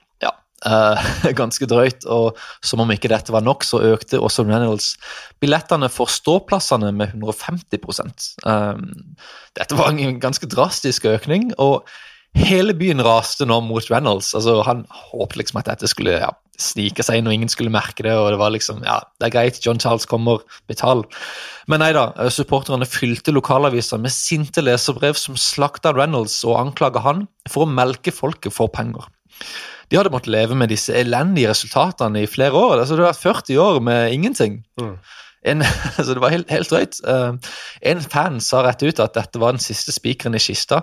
Eh, 0.66 1.32
ganske 1.40 1.68
drøyt. 1.70 2.06
Og 2.10 2.38
som 2.64 2.82
om 2.82 2.92
ikke 2.94 3.10
dette 3.12 3.34
var 3.34 3.44
nok, 3.46 3.66
så 3.66 3.82
økte 3.92 4.20
også 4.22 4.46
Reynolds 4.48 4.94
billettene 5.42 5.90
for 5.92 6.10
ståplassene 6.10 6.92
med 6.96 7.14
150 7.14 7.78
eh, 8.46 8.82
Dette 9.58 9.78
var 9.78 9.92
en 9.92 10.20
ganske 10.22 10.50
drastisk 10.50 11.08
økning. 11.12 11.52
og 11.58 11.86
Hele 12.36 12.74
byen 12.76 13.00
raste 13.00 13.46
nå 13.48 13.62
mot 13.64 13.86
Reynolds. 13.88 14.34
altså 14.34 14.60
Han 14.66 14.84
håpet 14.90 15.38
liksom 15.40 15.62
at 15.62 15.70
dette 15.70 15.88
skulle 15.88 16.18
ja, 16.20 16.34
snike 16.60 17.04
seg 17.04 17.20
inn 17.20 17.30
og 17.30 17.32
ingen 17.32 17.52
skulle 17.52 17.72
merke 17.72 18.04
det. 18.04 18.12
og 18.12 18.28
Det 18.34 18.40
var 18.42 18.52
liksom, 18.52 18.82
ja, 18.84 18.98
det 19.20 19.30
er 19.30 19.36
greit, 19.38 19.60
John 19.64 19.80
Charles 19.80 20.04
kommer, 20.10 20.42
betal. 20.68 21.06
Men 21.70 21.80
nei 21.80 21.94
da, 21.96 22.10
supporterne 22.28 22.88
fylte 22.88 23.32
lokalaviser 23.32 24.02
med 24.02 24.12
sinte 24.12 24.64
leserbrev 24.64 25.16
som 25.16 25.38
slakta 25.40 25.94
Reynolds 25.96 26.42
og 26.44 26.58
anklaga 26.60 27.00
han 27.06 27.24
for 27.48 27.64
å 27.64 27.72
melke 27.72 28.12
folket 28.12 28.52
for 28.52 28.68
penger. 28.68 29.08
De 29.90 29.98
hadde 29.98 30.10
måttet 30.10 30.32
leve 30.34 30.56
med 30.58 30.72
disse 30.72 30.94
elendige 30.96 31.50
resultatene 31.52 32.24
i 32.24 32.30
flere 32.30 32.56
år. 32.58 32.80
altså 32.80 32.96
Det 32.96 33.06
var 33.06 33.20
40 33.20 33.60
år 33.62 33.80
med 33.80 34.12
ingenting. 34.12 34.64
Mm. 34.80 34.96
En, 35.46 35.62
altså 35.98 36.14
det 36.14 36.22
var 36.22 36.34
helt, 36.34 36.50
helt 36.50 36.70
drøyt. 36.70 37.00
Uh, 37.06 37.38
en 37.82 38.02
fan 38.02 38.40
sa 38.40 38.64
rett 38.66 38.82
ut 38.82 39.02
at 39.02 39.14
dette 39.14 39.38
var 39.42 39.54
den 39.54 39.62
siste 39.62 39.94
spikeren 39.94 40.34
i 40.34 40.42
kista 40.42 40.82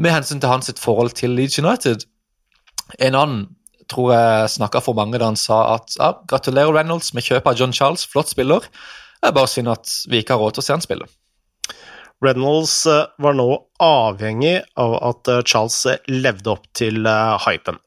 med 0.00 0.14
hensyn 0.14 0.40
til 0.40 0.48
hans 0.48 0.70
forhold 0.78 1.10
til 1.18 1.34
Leeds 1.36 1.58
United. 1.58 2.06
En 2.98 3.14
annen 3.14 3.48
tror 3.90 4.12
jeg 4.14 4.52
snakka 4.54 4.82
for 4.84 4.94
mange 4.94 5.18
da 5.18 5.28
han 5.32 5.38
sa 5.38 5.60
at 5.74 5.96
ja, 5.98 6.12
gratulerer 6.30 6.72
Reynolds 6.76 7.12
med 7.14 7.26
kjøpet 7.26 7.52
av 7.52 7.58
John 7.58 7.74
Charles, 7.74 8.06
flott 8.06 8.30
spiller. 8.30 8.62
Det 9.20 9.30
er 9.30 9.36
bare 9.36 9.50
synd 9.50 9.72
at 9.72 9.90
vi 10.08 10.22
ikke 10.22 10.36
har 10.36 10.44
råd 10.44 10.56
til 10.56 10.62
å 10.62 10.66
se 10.68 10.76
han 10.76 10.84
spille. 10.84 11.10
Reynolds 12.24 12.74
eh, 12.86 13.06
var 13.18 13.36
nå 13.36 13.48
avhengig 13.80 14.58
av 14.80 14.96
at 15.10 15.30
eh, 15.32 15.42
Charles 15.48 15.78
eh, 15.88 16.02
levde 16.12 16.52
opp 16.52 16.66
til 16.76 17.08
hypen. 17.46 17.80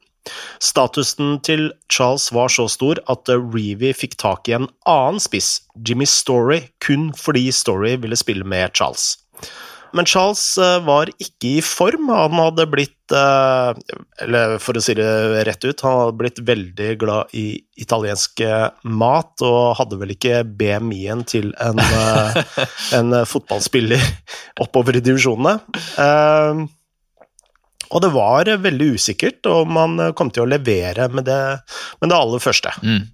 Statusen 0.62 1.38
til 1.44 1.68
Charles 1.92 2.30
var 2.32 2.52
så 2.52 2.66
stor 2.70 3.00
at 3.12 3.28
Reevy 3.28 3.92
fikk 3.96 4.16
tak 4.20 4.48
i 4.48 4.56
en 4.56 4.70
annen 4.88 5.20
spiss, 5.22 5.58
Jimmy 5.86 6.08
Story, 6.08 6.64
kun 6.84 7.12
fordi 7.18 7.50
Story 7.52 7.96
ville 8.00 8.18
spille 8.18 8.46
med 8.48 8.74
Charles. 8.74 9.14
Men 9.94 10.08
Charles 10.10 10.42
eh, 10.58 10.80
var 10.82 11.10
ikke 11.22 11.58
i 11.60 11.62
form. 11.62 12.08
Han 12.10 12.34
hadde 12.40 12.66
blitt 12.70 13.14
eh, 13.14 13.94
Eller 14.24 14.56
for 14.62 14.74
å 14.74 14.82
si 14.82 14.96
det 14.98 15.44
rett 15.46 15.66
ut, 15.66 15.84
han 15.86 16.00
hadde 16.00 16.18
blitt 16.18 16.40
veldig 16.42 16.90
glad 16.98 17.34
i 17.38 17.46
italiensk 17.80 18.42
eh, 18.42 18.66
mat, 18.90 19.38
og 19.46 19.76
hadde 19.78 20.00
vel 20.00 20.14
ikke 20.16 20.42
BMI-en 20.58 21.22
til 21.30 21.52
en, 21.62 21.78
en 22.98 23.20
fotballspiller 23.30 24.02
oppover 24.64 24.98
i 24.98 25.04
divisjonene. 25.04 25.60
Og 27.90 28.04
det 28.04 28.12
var 28.14 28.48
veldig 28.64 28.94
usikkert 28.96 29.46
om 29.50 29.76
han 29.80 30.08
kom 30.16 30.32
til 30.34 30.44
å 30.44 30.50
levere 30.50 31.10
med 31.12 31.28
det, 31.28 31.42
med 32.00 32.12
det 32.12 32.18
aller 32.18 32.42
første. 32.42 32.72
Mm. 32.84 33.04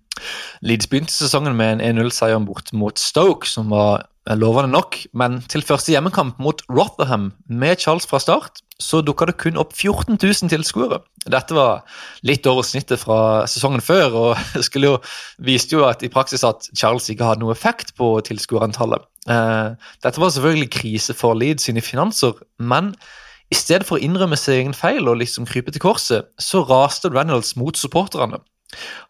Leeds 0.66 0.88
begynte 0.90 1.14
sesongen 1.14 1.56
med 1.56 1.78
en 1.78 1.84
1-0-seier 1.96 2.40
bort 2.44 2.72
mot 2.76 2.98
Stoke, 3.00 3.48
som 3.48 3.72
var 3.72 4.06
lovende 4.36 4.70
nok, 4.74 4.98
men 5.16 5.40
til 5.50 5.64
første 5.64 5.94
hjemmekamp 5.94 6.38
mot 6.42 6.60
Rotherham 6.70 7.30
med 7.48 7.80
Charles 7.80 8.06
fra 8.06 8.20
start, 8.20 8.60
så 8.80 9.00
dukka 9.04 9.26
det 9.28 9.38
kun 9.40 9.58
opp 9.60 9.72
14 9.76 10.16
000 10.20 10.50
tilskuere. 10.52 11.00
Dette 11.28 11.56
var 11.56 11.82
litt 12.26 12.46
over 12.48 12.64
snittet 12.64 13.00
fra 13.02 13.46
sesongen 13.50 13.82
før, 13.84 14.16
og 14.16 14.60
jo, 14.84 14.98
viste 15.44 15.76
jo 15.76 15.86
at 15.88 16.04
i 16.04 16.12
praksis 16.12 16.44
at 16.46 16.68
Charles 16.76 17.08
ikke 17.12 17.26
hadde 17.28 17.44
noe 17.44 17.56
effekt 17.56 17.94
på 17.98 18.12
tilskuerantallet. 18.28 19.08
Eh, 19.28 19.90
dette 20.04 20.22
var 20.22 20.32
selvfølgelig 20.32 20.70
krise 20.78 21.16
for 21.16 21.36
Leeds 21.36 21.68
sine 21.68 21.84
finanser, 21.84 22.38
men 22.58 22.94
i 23.50 23.58
stedet 23.58 23.86
for 23.88 23.98
å 23.98 24.04
innrømme 24.04 24.38
seg 24.38 24.60
egen 24.60 24.76
feil 24.76 25.10
og 25.10 25.18
liksom 25.20 25.48
krype 25.48 25.74
til 25.74 25.82
korset, 25.82 26.30
så 26.38 26.62
raste 26.68 27.10
Reynolds 27.10 27.56
mot 27.58 27.76
supporterne. 27.78 28.38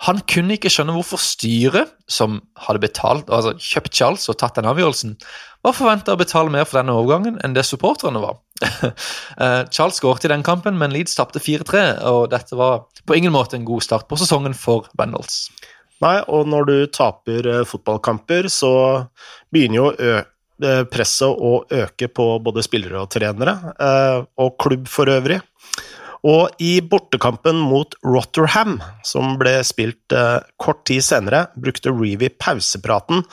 Han 0.07 0.23
kunne 0.31 0.57
ikke 0.57 0.71
skjønne 0.73 0.95
hvorfor 0.97 1.21
styret, 1.21 1.91
som 2.09 2.39
hadde 2.65 2.81
betalt, 2.81 3.29
altså 3.29 3.53
kjøpt 3.61 3.97
Charles 3.97 4.25
og 4.33 4.39
tatt 4.41 4.57
den 4.57 4.69
avgjørelsen, 4.71 5.19
var 5.61 5.77
forventa 5.77 6.15
å 6.17 6.21
betale 6.21 6.53
mer 6.53 6.65
for 6.65 6.81
denne 6.81 6.95
overgangen 6.97 7.37
enn 7.45 7.57
det 7.57 7.67
supporterne 7.69 8.23
var. 8.25 8.41
Eh, 9.41 9.63
Charles 9.73 9.97
skåret 9.97 10.27
i 10.27 10.29
den 10.29 10.43
kampen, 10.45 10.77
men 10.77 10.93
Leeds 10.93 11.15
tapte 11.17 11.41
4-3, 11.41 12.03
og 12.11 12.27
dette 12.33 12.57
var 12.59 12.83
på 13.09 13.17
ingen 13.17 13.33
måte 13.33 13.57
en 13.57 13.65
god 13.65 13.85
start 13.87 14.05
på 14.11 14.19
sesongen 14.21 14.53
for 14.53 14.91
Reynolds. 15.01 15.47
Nei, 16.05 16.19
og 16.29 16.49
når 16.49 16.69
du 16.69 16.75
taper 16.93 17.49
eh, 17.49 17.63
fotballkamper, 17.69 18.51
så 18.53 18.73
begynner 19.53 19.79
jo 19.79 19.87
eh, 19.97 20.21
presset 20.93 21.31
å 21.31 21.65
øke 21.73 22.09
på 22.13 22.27
både 22.45 22.65
spillere 22.67 23.01
og 23.03 23.11
trenere, 23.13 23.55
og 24.41 24.57
klubb 24.61 24.89
for 24.91 25.11
øvrig. 25.13 25.41
Og 26.27 26.61
i 26.61 26.81
bortekampen 26.85 27.57
mot 27.65 27.95
Rotterham, 28.05 28.77
som 29.07 29.39
ble 29.41 29.61
spilt 29.65 30.13
eh, 30.13 30.43
kort 30.61 30.83
tid 30.89 31.05
senere, 31.05 31.47
brukte 31.57 31.93
Reevy 31.95 32.29
pausepraten 32.37 33.25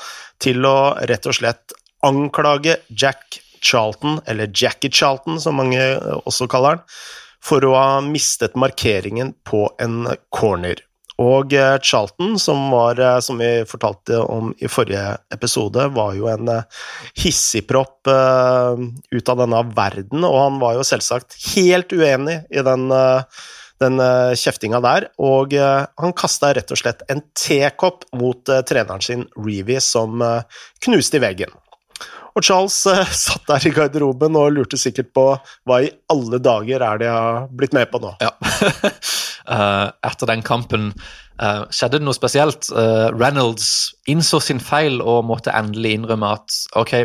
til 0.43 0.63
å 0.67 0.95
rett 1.09 1.27
og 1.27 1.35
slett 1.35 1.75
anklage 2.07 2.77
Jack 2.87 3.41
Charlton, 3.59 4.21
eller 4.25 4.51
Jackie 4.53 4.93
Charlton 4.93 5.41
som 5.43 5.59
mange 5.59 5.81
også 6.23 6.47
kaller 6.51 6.77
han, 6.77 6.85
for 7.43 7.63
å 7.67 7.75
ha 7.75 7.89
mistet 8.05 8.55
markeringen 8.59 9.33
på 9.47 9.67
en 9.83 10.05
corner. 10.33 10.79
Og 11.21 11.53
eh, 11.57 11.75
Charlton, 11.81 12.37
som, 12.39 12.69
var, 12.69 12.99
eh, 13.01 13.19
som 13.25 13.39
vi 13.41 13.49
fortalte 13.69 14.19
om 14.21 14.51
i 14.61 14.69
forrige 14.69 15.17
episode, 15.33 15.87
var 15.95 16.13
jo 16.17 16.29
en 16.29 16.51
eh, 16.53 16.81
hissigpropp 17.17 18.07
ut 18.07 19.29
av 19.33 19.39
denne 19.41 19.61
verden, 19.75 20.23
og 20.23 20.37
han 20.39 20.59
var 20.61 20.77
jo 20.77 20.85
selvsagt 20.87 21.35
helt 21.55 21.91
uenig 21.91 22.37
i 22.53 22.61
den, 22.63 22.85
den 23.83 24.01
kjeftinga 24.39 24.79
der. 24.85 25.09
Og 25.19 25.51
han 25.57 26.15
kasta 26.15 26.53
rett 26.55 26.71
og 26.71 26.79
slett 26.79 27.03
en 27.11 27.19
tekopp 27.35 28.05
mot 28.15 28.39
treneren 28.69 29.03
sin, 29.03 29.25
Reevy, 29.35 29.81
som 29.83 30.23
knuste 30.85 31.19
i 31.19 31.23
veggen. 31.25 31.51
Og 32.37 32.45
Charles 32.45 32.77
satt 33.25 33.47
der 33.49 33.67
i 33.67 33.73
garderoben 33.75 34.37
og 34.39 34.53
lurte 34.55 34.79
sikkert 34.79 35.11
på 35.17 35.25
hva 35.67 35.81
i 35.83 35.91
alle 36.13 36.39
dager 36.39 36.85
er 36.85 37.01
det 37.01 37.09
jeg 37.09 37.17
har 37.27 37.51
blitt 37.59 37.75
med 37.75 37.91
på 37.91 38.01
nå. 38.03 38.13
Ja. 38.23 38.31
uh, 39.47 39.89
etter 40.05 40.29
den 40.29 40.43
kampen 40.45 40.91
uh, 41.41 41.63
skjedde 41.73 41.99
det 41.99 42.07
noe 42.07 42.17
spesielt. 42.17 42.69
Uh, 42.73 43.09
Reynolds 43.15 43.93
innså 44.09 44.41
sin 44.43 44.61
feil 44.63 45.01
og 45.01 45.25
måtte 45.29 45.55
endelig 45.55 45.97
innrømme 45.97 46.35
at 46.39 46.59
ok, 46.79 46.99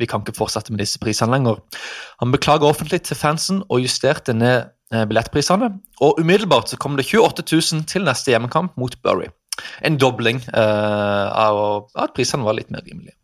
vi 0.00 0.06
kan 0.08 0.22
ikke 0.22 0.32
fortsette 0.34 0.72
med 0.72 0.80
disse 0.80 0.98
prisene 0.98 1.34
lenger. 1.34 1.58
Han 2.22 2.32
beklager 2.32 2.64
offentlig 2.64 3.02
til 3.04 3.18
fansen 3.20 3.58
og 3.68 3.82
justerte 3.84 4.32
ned 4.34 4.72
billettprisene. 4.88 5.68
Og 6.00 6.16
umiddelbart 6.18 6.72
så 6.72 6.78
kom 6.80 6.96
det 6.96 7.04
28 7.12 7.44
000 7.76 7.84
til 7.92 8.08
neste 8.08 8.32
hjemmekamp 8.32 8.72
mot 8.80 8.96
Bury. 9.04 9.28
En 9.84 10.00
dobling 10.00 10.40
av 10.56 11.60
at 11.92 12.16
prisene 12.16 12.48
var 12.48 12.56
litt 12.56 12.72
mer 12.72 12.82
rimelige. 12.88 13.14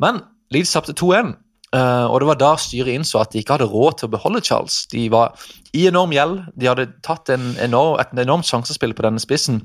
Men 0.00 0.24
Leeds 0.50 0.72
tapte 0.72 0.96
2-1. 0.96 1.36
Uh, 1.74 2.06
og 2.06 2.20
det 2.22 2.28
var 2.28 2.38
da 2.38 2.52
styret 2.60 2.94
innså 2.94 3.18
at 3.18 3.32
de 3.32 3.40
ikke 3.42 3.56
hadde 3.56 3.66
råd 3.70 3.98
til 3.98 4.06
å 4.06 4.12
beholde 4.12 4.42
Charles. 4.46 4.84
De 4.92 5.08
var 5.10 5.34
i 5.74 5.88
enorm 5.88 6.12
gjeld. 6.14 6.44
De 6.54 6.68
hadde 6.70 6.86
tatt 7.02 7.32
en 7.34 7.54
enorm, 7.62 7.96
et 7.98 8.12
enormt 8.22 8.46
sjansespill 8.46 8.94
på 8.94 9.06
denne 9.06 9.22
spissen. 9.22 9.64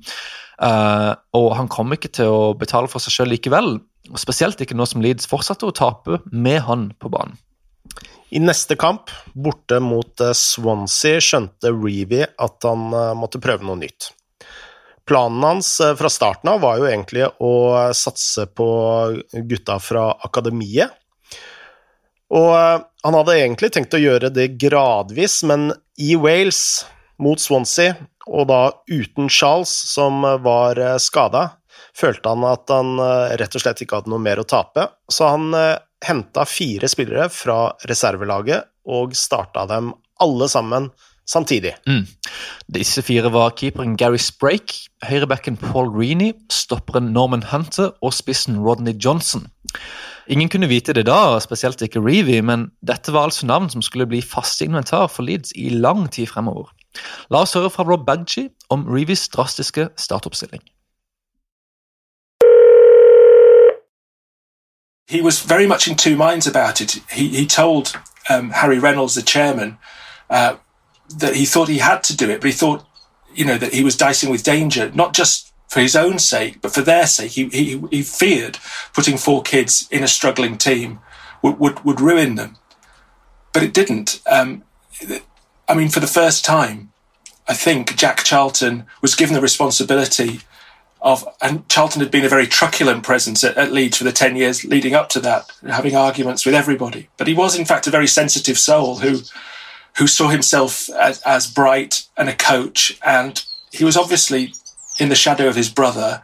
Uh, 0.58 1.14
og 1.38 1.54
han 1.60 1.70
kom 1.72 1.94
ikke 1.94 2.10
til 2.18 2.34
å 2.34 2.56
betale 2.58 2.90
for 2.90 3.04
seg 3.04 3.14
sjøl 3.14 3.34
likevel. 3.36 3.76
Og 4.10 4.18
Spesielt 4.22 4.62
ikke 4.64 4.78
nå 4.78 4.88
som 4.90 5.04
Leeds 5.06 5.30
fortsatte 5.30 5.70
å 5.70 5.76
tape 5.76 6.24
med 6.34 6.64
han 6.66 6.90
på 6.98 7.12
banen. 7.14 7.38
I 8.34 8.42
neste 8.42 8.76
kamp, 8.78 9.10
borte 9.34 9.80
mot 9.82 10.22
Swansea, 10.38 11.22
skjønte 11.22 11.72
Reevy 11.74 12.22
at 12.26 12.66
han 12.68 12.92
måtte 13.18 13.42
prøve 13.42 13.66
noe 13.66 13.80
nytt. 13.80 14.12
Planen 15.10 15.42
hans 15.42 15.72
fra 15.98 16.12
starten 16.14 16.52
av 16.52 16.62
var 16.62 16.78
jo 16.78 16.86
egentlig 16.86 17.26
å 17.42 17.54
satse 17.98 18.46
på 18.54 18.68
gutta 19.50 19.80
fra 19.82 20.12
akademiet 20.30 20.94
og 22.30 22.50
eh, 22.54 22.80
han 23.06 23.18
hadde 23.18 23.38
egentlig 23.40 23.72
tenkt 23.74 23.96
å 23.96 24.02
gjøre 24.02 24.32
det 24.34 24.54
gradvis, 24.62 25.42
men 25.50 25.72
i 26.00 26.16
Wales, 26.20 26.86
mot 27.20 27.42
Swansea, 27.42 27.98
og 28.30 28.48
da 28.52 28.62
uten 28.88 29.30
Charles, 29.34 29.72
som 29.92 30.22
var 30.44 30.80
eh, 30.80 30.98
skada, 31.02 31.50
følte 31.98 32.32
han 32.32 32.46
at 32.48 32.70
han 32.72 32.96
eh, 33.02 33.36
rett 33.42 33.58
og 33.58 33.64
slett 33.66 33.82
ikke 33.84 34.02
hadde 34.02 34.14
noe 34.14 34.24
mer 34.24 34.42
å 34.42 34.48
tape, 34.48 34.88
så 35.12 35.34
han 35.34 35.50
henta 36.06 36.46
fire 36.48 36.88
spillere 36.88 37.26
fra 37.34 37.74
reservelaget 37.90 38.70
og 38.90 39.16
starta 39.18 39.66
dem 39.68 39.92
alle 40.24 40.48
sammen 40.52 40.88
samtidig. 41.30 41.74
Mm. 41.88 42.08
Disse 42.74 43.02
fire 43.02 43.34
var 43.34 43.50
keeperen 43.50 43.98
Gary 43.98 44.18
Sprake, 44.18 44.90
høyrebacken 45.04 45.58
Paul 45.58 45.90
Reaney, 45.94 46.34
stopperen 46.52 47.14
Norman 47.14 47.44
Hunter 47.52 47.92
og 48.02 48.14
spissen 48.14 48.60
Rodney 48.60 48.94
Johnson. 49.04 49.48
Ingen 50.28 50.50
kunne 50.50 50.68
vite 50.68 50.94
det 50.94 51.06
da, 51.06 51.40
spesielt 51.40 51.82
ikke 51.82 52.02
Reevy, 52.06 52.40
men 52.40 52.70
dette 52.86 53.14
var 53.14 53.30
altså 53.30 53.46
navn 53.46 53.70
som 53.70 53.82
skulle 53.82 54.06
bli 54.06 54.22
faste 54.22 54.66
inventar 54.66 55.08
for 55.08 55.24
Leeds 55.24 55.54
i 55.56 55.70
lang 55.70 56.12
tid 56.12 56.28
fremover. 56.28 56.70
La 57.32 57.42
oss 57.46 57.54
høre 57.54 57.70
fra 57.70 57.84
Rob 57.84 58.06
Baggi 58.06 58.50
om 58.70 58.86
Reevys 58.90 59.30
drastiske 59.30 59.90
startoppstilling. 59.98 60.62
He 65.10 65.24
was 65.24 65.42
very 65.42 65.66
much 65.66 65.88
in 65.88 65.96
two 65.96 66.16
minds 66.16 66.48
about 66.48 66.82
it. 66.82 67.02
He, 67.12 67.28
he 67.30 67.46
told 67.46 67.96
um, 68.30 68.52
Harry 68.52 68.78
Reynolds, 68.78 69.16
the 69.16 69.24
chairman, 69.24 69.78
uh, 70.30 70.54
that 71.18 71.36
he 71.36 71.46
thought 71.46 71.68
he 71.68 71.80
had 71.80 72.04
to 72.06 72.16
do 72.16 72.30
it, 72.30 72.42
but 72.42 72.48
he 72.48 72.54
thought, 72.54 72.86
you 73.34 73.46
know, 73.46 73.58
that 73.58 73.74
he 73.74 73.84
was 73.84 73.98
dicing 73.98 74.30
with 74.30 74.44
danger, 74.44 74.92
not 74.94 75.14
just 75.14 75.54
for 75.68 75.80
his 75.80 75.96
own 75.96 76.20
sake, 76.20 76.62
but 76.62 76.74
for 76.74 76.82
their 76.82 77.06
sake. 77.06 77.32
He, 77.32 77.48
he, 77.50 77.82
he 77.92 78.02
feared 78.02 78.58
putting 78.94 79.18
four 79.18 79.42
kids 79.44 79.88
in 79.92 80.04
a 80.04 80.08
struggling 80.08 80.58
team 80.58 81.00
would, 81.42 81.60
would, 81.60 81.86
would 81.86 82.02
ruin 82.02 82.36
them. 82.36 82.58
But 83.54 83.64
it 83.64 83.74
didn't. 83.74 84.22
Um, 84.30 84.64
I 85.68 85.76
mean, 85.76 85.90
for 85.90 86.00
the 86.00 86.08
first 86.08 86.44
time, 86.44 86.92
I 87.48 87.54
think 87.54 87.96
Jack 87.96 88.24
Charlton 88.24 88.86
was 89.02 89.16
given 89.16 89.34
the 89.34 89.42
responsibility 89.42 90.42
of, 91.02 91.28
and 91.42 91.68
Charlton 91.70 92.02
had 92.02 92.12
been 92.12 92.26
a 92.26 92.30
very 92.30 92.46
truculent 92.46 93.04
presence 93.04 93.44
at, 93.44 93.58
at, 93.58 93.72
Leeds 93.72 93.98
for 93.98 94.04
the 94.04 94.12
10 94.12 94.36
years 94.36 94.66
leading 94.66 94.94
up 94.94 95.10
to 95.10 95.20
that, 95.22 95.50
having 95.68 95.96
arguments 95.96 96.46
with 96.46 96.56
everybody. 96.56 97.10
But 97.18 97.28
he 97.28 97.34
was, 97.34 97.58
in 97.58 97.66
fact, 97.66 97.88
a 97.88 97.92
very 97.92 98.08
sensitive 98.08 98.58
soul 98.58 98.98
who, 98.98 99.20
who 99.98 100.08
saw 100.08 100.28
himself 100.28 100.90
as, 100.92 101.22
as 101.24 101.52
bright 101.52 102.08
and 102.18 102.30
a 102.30 102.36
coach. 102.36 102.98
And 103.06 103.44
he 103.72 103.84
was 103.84 103.98
obviously 103.98 104.54
in 105.00 105.10
the 105.10 105.16
shadow 105.16 105.48
of 105.48 105.56
his 105.56 105.70
brother. 105.70 106.24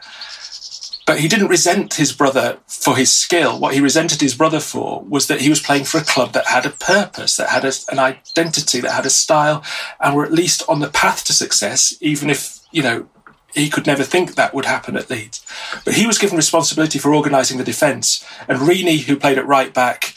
But 1.06 1.20
he 1.20 1.28
didn't 1.28 1.50
resent 1.50 1.94
his 1.94 2.12
brother 2.12 2.58
for 2.68 2.96
his 2.96 3.16
skill. 3.16 3.60
What 3.60 3.76
he 3.76 3.80
resented 3.80 4.22
his 4.22 4.34
brother 4.34 4.60
for 4.60 5.04
was 5.04 5.28
that 5.28 5.42
he 5.42 5.50
was 5.50 5.60
playing 5.60 5.86
for 5.86 6.00
a 6.00 6.04
club 6.04 6.34
that 6.34 6.48
had 6.48 6.66
a 6.66 6.72
purpose, 6.72 7.36
that 7.36 7.50
had 7.50 7.64
a, 7.64 7.72
an 7.92 8.00
identity, 8.00 8.82
that 8.82 8.92
had 8.92 9.06
a 9.06 9.12
style, 9.12 9.64
and 10.00 10.16
were 10.16 10.26
at 10.26 10.34
least 10.34 10.64
on 10.68 10.80
the 10.80 10.90
path 10.90 11.24
to 11.26 11.34
success, 11.34 11.96
even 12.02 12.30
if, 12.30 12.60
you 12.72 12.82
know, 12.82 13.08
he 13.54 13.70
could 13.70 13.86
never 13.86 14.04
think 14.04 14.34
that 14.34 14.54
would 14.54 14.66
happen 14.66 14.98
at 14.98 15.10
Leeds. 15.10 15.46
But 15.86 15.94
he 15.94 16.08
was 16.08 16.18
given 16.18 16.38
responsibility 16.38 17.00
for 17.00 17.14
organising 17.14 17.58
the 17.58 17.64
defence. 17.64 18.26
And 18.48 18.60
Reaney, 18.60 19.04
who 19.04 19.16
played 19.16 19.38
at 19.38 19.48
right 19.48 19.74
back, 19.74 20.16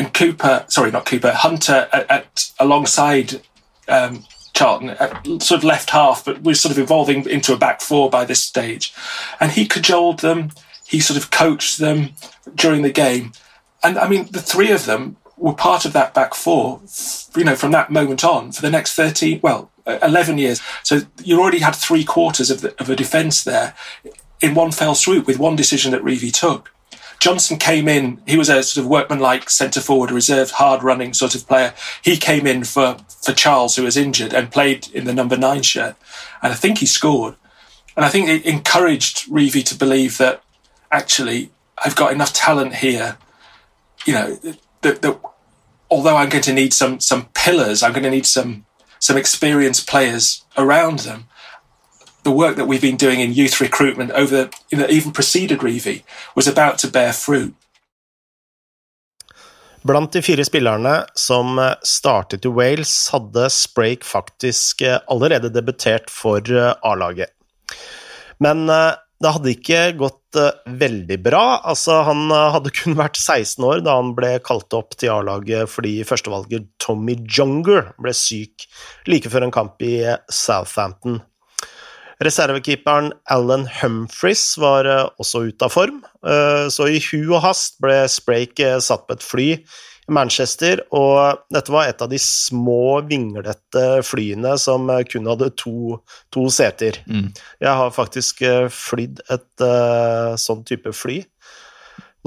and 0.00 0.14
Cooper, 0.14 0.64
sorry, 0.68 0.90
not 0.90 1.04
Cooper, 1.04 1.30
Hunter 1.30 1.86
at, 1.92 2.10
at 2.10 2.50
alongside 2.58 3.42
um, 3.86 4.24
Charlton, 4.54 4.90
uh, 4.90 5.20
sort 5.40 5.58
of 5.58 5.64
left 5.64 5.90
half, 5.90 6.24
but 6.24 6.40
we're 6.40 6.54
sort 6.54 6.72
of 6.72 6.78
evolving 6.78 7.28
into 7.28 7.52
a 7.52 7.58
back 7.58 7.82
four 7.82 8.08
by 8.08 8.24
this 8.24 8.42
stage. 8.42 8.94
And 9.40 9.52
he 9.52 9.66
cajoled 9.66 10.20
them, 10.20 10.52
he 10.86 11.00
sort 11.00 11.22
of 11.22 11.30
coached 11.30 11.78
them 11.78 12.14
during 12.54 12.80
the 12.80 12.90
game. 12.90 13.32
And 13.82 13.98
I 13.98 14.08
mean, 14.08 14.28
the 14.30 14.40
three 14.40 14.72
of 14.72 14.86
them 14.86 15.18
were 15.36 15.52
part 15.52 15.84
of 15.84 15.92
that 15.92 16.14
back 16.14 16.32
four, 16.32 16.80
you 17.36 17.44
know, 17.44 17.54
from 17.54 17.72
that 17.72 17.90
moment 17.90 18.24
on 18.24 18.52
for 18.52 18.62
the 18.62 18.70
next 18.70 18.94
13, 18.94 19.40
well, 19.42 19.70
11 19.86 20.38
years. 20.38 20.62
So 20.82 21.00
you 21.22 21.38
already 21.38 21.58
had 21.58 21.76
three 21.76 22.04
quarters 22.04 22.50
of, 22.50 22.62
the, 22.62 22.74
of 22.80 22.88
a 22.88 22.96
defence 22.96 23.44
there 23.44 23.74
in 24.40 24.54
one 24.54 24.72
fell 24.72 24.94
swoop 24.94 25.26
with 25.26 25.38
one 25.38 25.56
decision 25.56 25.92
that 25.92 26.02
Reevy 26.02 26.32
took. 26.32 26.72
Johnson 27.20 27.58
came 27.58 27.86
in. 27.86 28.20
He 28.26 28.38
was 28.38 28.48
a 28.48 28.62
sort 28.62 28.82
of 28.82 28.90
workmanlike 28.90 29.50
centre 29.50 29.80
forward, 29.80 30.10
reserved, 30.10 30.52
hard 30.52 30.82
running 30.82 31.12
sort 31.12 31.34
of 31.34 31.46
player. 31.46 31.74
He 32.02 32.16
came 32.16 32.46
in 32.46 32.64
for 32.64 32.96
for 33.22 33.32
Charles, 33.32 33.76
who 33.76 33.84
was 33.84 33.96
injured, 33.96 34.32
and 34.32 34.50
played 34.50 34.88
in 34.88 35.04
the 35.04 35.12
number 35.12 35.36
nine 35.36 35.62
shirt, 35.62 35.94
and 36.42 36.52
I 36.52 36.56
think 36.56 36.78
he 36.78 36.86
scored. 36.86 37.36
And 37.94 38.04
I 38.04 38.08
think 38.08 38.28
it 38.28 38.46
encouraged 38.46 39.30
Reevy 39.30 39.62
to 39.64 39.74
believe 39.74 40.16
that 40.18 40.42
actually 40.90 41.50
I've 41.84 41.96
got 41.96 42.12
enough 42.12 42.32
talent 42.32 42.76
here, 42.76 43.18
you 44.06 44.14
know, 44.14 44.38
that, 44.80 45.02
that 45.02 45.20
although 45.90 46.16
I'm 46.16 46.30
going 46.30 46.44
to 46.44 46.54
need 46.54 46.72
some 46.72 47.00
some 47.00 47.28
pillars, 47.34 47.82
I'm 47.82 47.92
going 47.92 48.04
to 48.04 48.10
need 48.10 48.26
some 48.26 48.64
some 48.98 49.18
experienced 49.18 49.86
players 49.86 50.44
around 50.56 51.00
them 51.00 51.26
the 52.22 52.30
work 52.30 52.56
that 52.56 52.66
we've 52.66 52.80
been 52.82 52.96
doing 52.96 53.20
in 53.20 53.32
youth 53.32 53.60
recruitment 53.60 54.10
over, 54.12 54.48
you 54.70 54.78
know, 54.78 54.86
even 54.88 55.12
preceded 55.12 55.60
Revi 55.60 56.02
was 56.34 56.46
about 56.46 56.78
to 56.78 56.88
bear 56.88 57.12
fruit. 57.12 57.54
Blant 59.82 60.12
de 60.12 60.20
fire 60.20 60.44
spillerne 60.44 61.06
som 61.16 61.56
startet 61.82 62.44
i 62.44 62.48
Wales, 62.52 63.08
hadde 63.14 63.46
Sprake 63.50 64.04
faktisk 64.04 64.82
allerede 65.08 65.48
debutert 65.48 66.10
for 66.12 66.44
A-laget. 66.84 67.32
Men 68.38 68.66
det 68.68 69.32
hadde 69.32 69.54
ikke 69.54 69.80
gått 70.00 70.36
veldig 70.68 71.18
bra. 71.24 71.62
Altså, 71.64 72.02
han 72.04 72.28
hadde 72.28 72.74
kun 72.76 72.98
vært 73.00 73.16
16 73.20 73.64
år 73.64 73.80
da 73.86 73.96
han 74.02 74.12
ble 74.16 74.34
kalt 74.44 74.76
opp 74.76 74.98
til 75.00 75.14
A-laget 75.16 75.72
fordi 75.72 75.96
førstevalget 76.08 76.68
Tommy 76.82 77.16
Junger 77.24 77.94
ble 78.00 78.12
syk 78.16 78.68
like 79.08 79.32
før 79.32 79.48
en 79.48 79.54
kamp 79.54 79.80
i 79.84 79.96
Southampton. 80.28 81.22
Reservekeeperen 82.20 83.14
Alan 83.32 83.64
Humphries 83.80 84.58
var 84.60 84.84
eh, 84.84 85.06
også 85.20 85.46
ute 85.48 85.64
av 85.64 85.72
form, 85.72 86.02
eh, 86.20 86.66
så 86.68 86.88
i 86.90 87.00
hu 87.00 87.32
og 87.32 87.40
hast 87.46 87.78
ble 87.80 88.02
Sprake 88.12 88.74
eh, 88.74 88.82
satt 88.84 89.06
på 89.08 89.16
et 89.16 89.24
fly 89.24 89.46
i 89.56 90.12
Manchester, 90.12 90.82
og 90.92 91.46
dette 91.54 91.72
var 91.72 91.88
et 91.88 92.02
av 92.04 92.10
de 92.12 92.18
små, 92.20 93.00
vinglete 93.08 94.02
flyene 94.04 94.56
som 94.60 94.90
kun 95.08 95.30
hadde 95.30 95.52
to, 95.60 96.00
to 96.34 96.48
seter. 96.52 96.98
Mm. 97.06 97.30
Jeg 97.62 97.74
har 97.80 97.94
faktisk 97.94 98.42
flydd 98.74 99.22
et 99.30 99.64
sånn 100.42 100.64
type 100.66 100.90
fly 100.98 101.20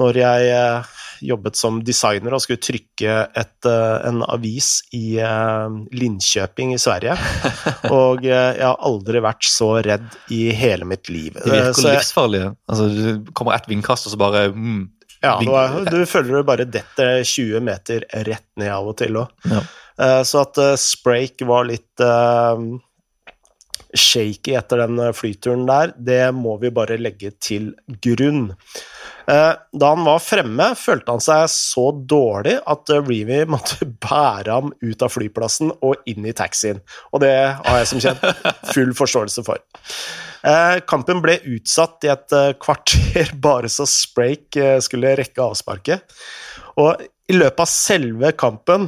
når 0.00 0.18
jeg 0.18 0.54
uh, 0.54 1.02
jobbet 1.24 1.58
som 1.58 1.78
designer 1.86 2.34
og 2.34 2.42
skulle 2.42 2.62
trykke 2.62 3.18
et, 3.30 3.68
uh, 3.68 3.98
en 4.08 4.24
avis 4.26 4.76
i 4.96 5.20
uh, 5.22 5.70
Linköping 5.94 6.74
i 6.74 6.80
Sverige. 6.82 7.14
og 7.94 8.26
jeg 8.26 8.58
har 8.58 8.80
aldri 8.88 9.22
vært 9.24 9.46
så 9.48 9.70
redd 9.86 10.08
i 10.34 10.48
hele 10.56 10.88
mitt 10.88 11.10
liv. 11.12 11.36
De 11.38 11.52
virker 11.52 11.94
livsfarlige. 11.94 12.50
Altså, 12.70 12.88
du 12.90 13.32
kommer 13.36 13.56
ett 13.56 13.70
vindkast, 13.70 14.08
og 14.08 14.16
så 14.16 14.20
bare 14.20 14.48
mm, 14.54 14.82
Ja, 15.24 15.38
du, 15.40 15.52
du 15.88 16.00
føler 16.10 16.40
du 16.40 16.48
bare 16.48 16.66
detter 16.68 17.22
20 17.22 17.62
meter 17.64 18.08
rett 18.26 18.48
ned 18.60 18.74
av 18.74 18.90
og 18.90 18.98
til 19.00 19.22
òg. 19.22 19.30
Ja. 19.48 19.62
så 20.26 20.42
at 20.42 20.58
Sprake 20.82 21.46
var 21.48 21.64
litt 21.70 22.02
shaky 23.94 24.56
etter 24.58 24.82
den 24.82 25.00
flyturen 25.14 25.64
der, 25.68 25.94
det 25.96 26.24
må 26.36 26.58
vi 26.60 26.72
bare 26.74 26.98
legge 27.00 27.30
til 27.38 27.70
grunn. 28.02 28.50
Eh, 29.30 29.52
da 29.72 29.90
han 29.94 30.04
var 30.04 30.20
fremme, 30.20 30.66
følte 30.76 31.14
han 31.14 31.22
seg 31.24 31.46
så 31.52 31.88
dårlig 31.96 32.58
at 32.70 32.92
eh, 32.92 33.04
Reevy 33.04 33.44
måtte 33.48 33.88
bære 34.04 34.58
ham 34.58 34.74
ut 34.84 35.04
av 35.04 35.14
flyplassen 35.14 35.72
og 35.80 36.04
inn 36.10 36.26
i 36.28 36.36
taxien. 36.36 36.82
Og 37.12 37.24
det 37.24 37.32
har 37.56 37.80
jeg 37.80 37.90
som 37.92 38.04
kjent 38.04 38.28
full 38.74 38.92
forståelse 38.96 39.46
for. 39.46 39.62
Eh, 40.44 40.76
kampen 40.88 41.22
ble 41.24 41.38
utsatt 41.54 42.04
i 42.04 42.12
et 42.12 42.36
kvarter 42.60 43.32
bare 43.46 43.72
så 43.72 43.88
Sprake 43.88 44.76
skulle 44.84 45.16
rekke 45.20 45.44
avsparket. 45.44 46.04
Og 46.80 47.00
i 47.24 47.36
løpet 47.38 47.62
av 47.62 47.70
selve 47.70 48.34
kampen 48.36 48.84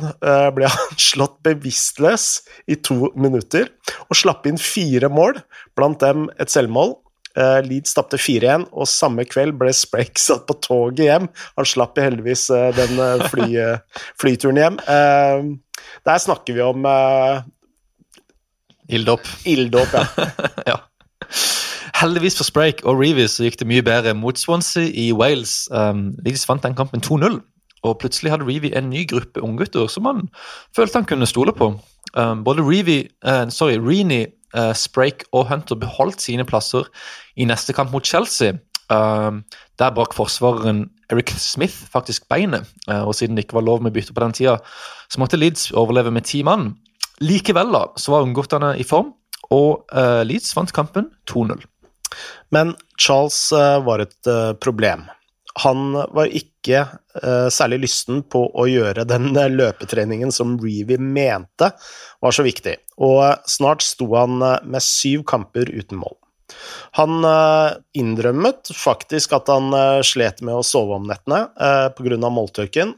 ble 0.52 0.68
han 0.74 1.00
slått 1.00 1.38
bevisstløs 1.46 2.26
i 2.68 2.76
to 2.84 3.08
minutter 3.16 3.70
og 4.10 4.18
slapp 4.20 4.44
inn 4.50 4.60
fire 4.60 5.08
mål, 5.08 5.40
blant 5.78 6.02
dem 6.04 6.26
et 6.36 6.52
selvmål 6.52 6.98
Uh, 7.36 7.60
Leeds 7.66 7.92
tapte 7.96 8.16
4-1, 8.20 8.68
og 8.72 8.88
samme 8.88 9.26
kveld 9.28 9.58
ble 9.60 9.74
Sprake 9.76 10.20
satt 10.28 10.46
på 10.48 10.56
toget 10.64 11.04
hjem. 11.04 11.28
Han 11.58 11.68
slapp 11.68 12.00
heldigvis 12.00 12.48
uh, 12.54 12.70
den 12.76 12.96
uh, 12.96 13.26
fly, 13.28 13.50
flyturen 14.20 14.62
hjem. 14.62 14.80
der 16.06 16.18
snakker 16.22 16.56
vi 16.56 16.64
om 16.64 16.86
Ilddåp. 18.88 19.20
Ilddåp, 19.44 19.88
ja. 19.92 20.26
ja. 20.72 20.76
Heldigvis 21.96 22.36
for 22.36 22.44
Sprake 22.44 22.84
og 22.86 23.00
Reeves 23.00 23.38
gikk 23.40 23.58
det 23.60 23.68
mye 23.68 23.84
bedre 23.84 24.14
mot 24.14 24.38
Swansea 24.38 24.86
i 24.92 25.10
Wales. 25.16 25.66
Um, 25.72 26.12
Leeds 26.24 26.46
vant 26.48 26.62
den 26.62 26.76
kampen 26.76 27.02
2-0, 27.02 27.40
og 27.82 27.98
plutselig 28.02 28.34
hadde 28.34 28.46
Reevy 28.46 28.70
en 28.76 28.90
ny 28.90 29.06
gruppe 29.08 29.42
unggutter 29.42 29.88
som 29.90 30.06
han 30.06 30.26
følte 30.76 31.00
han 31.00 31.08
kunne 31.08 31.26
stole 31.26 31.54
på. 31.56 31.72
Um, 32.14 32.44
både 32.44 32.62
Reevy, 32.62 33.06
uh, 33.26 33.48
sorry, 33.50 33.80
Reenie, 33.80 34.30
uh, 34.56 34.72
Sprake 34.76 35.28
og 35.32 35.48
Hunter 35.50 35.78
beholdt 35.80 36.24
sine 36.24 36.46
plasser 36.48 36.88
i 37.36 37.46
neste 37.48 37.74
kamp 37.76 37.92
mot 37.94 38.06
Chelsea. 38.06 38.56
Um, 38.86 39.42
der 39.80 39.94
brakk 39.94 40.14
forsvareren 40.14 40.84
Eric 41.10 41.32
Smith 41.42 41.74
faktisk 41.90 42.28
beinet, 42.30 42.68
uh, 42.86 43.02
og 43.02 43.16
siden 43.18 43.36
det 43.36 43.46
ikke 43.46 43.58
var 43.58 43.66
lov 43.66 43.82
med 43.82 43.94
bytte 43.94 44.14
på 44.14 44.22
den 44.22 44.34
tida, 44.36 44.58
så 45.10 45.22
måtte 45.22 45.38
Leeds 45.38 45.72
overleve 45.74 46.12
med 46.14 46.26
ti 46.28 46.42
mann. 46.46 46.74
Likevel 47.20 47.72
da, 47.74 47.86
så 47.98 48.14
var 48.14 48.26
ungguttene 48.26 48.74
i 48.78 48.86
form, 48.86 49.14
og 49.54 49.86
Leeds 50.26 50.50
vant 50.56 50.72
kampen 50.74 51.06
2-0. 51.30 51.62
Men 52.52 52.74
Charles 52.98 53.38
var 53.86 54.02
et 54.02 54.28
problem. 54.60 55.04
Han 55.64 55.94
var 55.94 56.28
ikke 56.28 56.82
særlig 57.54 57.78
lysten 57.86 58.20
på 58.28 58.42
å 58.52 58.66
gjøre 58.68 59.06
den 59.08 59.30
løpetreningen 59.54 60.32
som 60.34 60.58
Reevy 60.60 60.98
mente 61.00 61.70
var 62.20 62.34
så 62.34 62.44
viktig, 62.44 62.74
og 63.00 63.48
snart 63.48 63.84
sto 63.86 64.10
han 64.18 64.36
med 64.42 64.84
syv 64.84 65.24
kamper 65.30 65.70
uten 65.72 66.02
mål. 66.02 66.12
Han 66.98 67.24
innrømmet 67.96 68.74
faktisk 68.76 69.32
at 69.38 69.48
han 69.48 69.72
slet 70.04 70.44
med 70.44 70.58
å 70.58 70.66
sove 70.66 70.98
om 70.98 71.08
nettene 71.08 71.46
pga. 71.96 72.18
måltørken, 72.28 72.92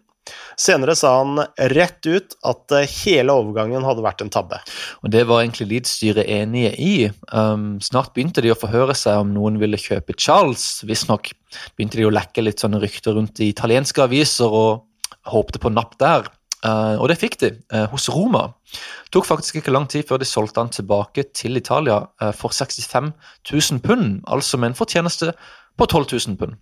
Senere 0.59 0.97
sa 0.99 1.12
han 1.21 1.43
rett 1.75 2.07
ut 2.07 2.35
at 2.49 2.75
eh, 2.75 2.88
hele 3.05 3.35
overgangen 3.35 3.87
hadde 3.87 4.05
vært 4.05 4.25
en 4.25 4.33
tabbe. 4.35 4.61
Og 5.03 5.12
Det 5.14 5.25
var 5.29 5.43
egentlig 5.43 5.69
Leeds-styret 5.73 6.29
enige 6.29 6.73
i. 6.83 6.95
Um, 7.33 7.77
snart 7.85 8.14
begynte 8.17 8.45
de 8.45 8.53
å 8.55 8.59
forhøre 8.59 8.97
seg 8.99 9.23
om 9.23 9.35
noen 9.37 9.61
ville 9.62 9.81
kjøpe 9.81 10.17
Charles. 10.19 10.83
Visstnok 10.88 11.33
begynte 11.77 12.01
de 12.01 12.09
å 12.09 12.14
lekke 12.14 12.45
litt 12.45 12.64
sånne 12.64 12.83
rykter 12.83 13.17
rundt 13.19 13.41
i 13.43 13.53
italienske 13.53 14.03
aviser 14.05 14.51
og 14.51 14.85
håpte 15.29 15.62
på 15.62 15.73
napp 15.73 15.97
der. 16.01 16.29
Uh, 16.66 16.99
og 16.99 17.07
det 17.11 17.21
fikk 17.21 17.37
de 17.38 17.53
uh, 17.71 17.87
hos 17.92 18.09
Roma. 18.11 18.49
Det 19.07 19.12
tok 19.14 19.29
faktisk 19.29 19.61
ikke 19.61 19.75
lang 19.75 19.87
tid 19.90 20.09
før 20.09 20.18
de 20.18 20.27
solgte 20.27 20.64
han 20.64 20.73
tilbake 20.75 21.29
til 21.37 21.61
Italia 21.61 22.01
uh, 22.23 22.33
for 22.35 22.51
65 22.51 23.12
000 23.53 23.83
pund, 23.85 24.23
altså 24.27 24.59
med 24.59 24.73
en 24.73 24.79
fortjeneste 24.79 25.33
på 25.79 25.87
12 25.87 26.07
000 26.27 26.40
pund. 26.40 26.57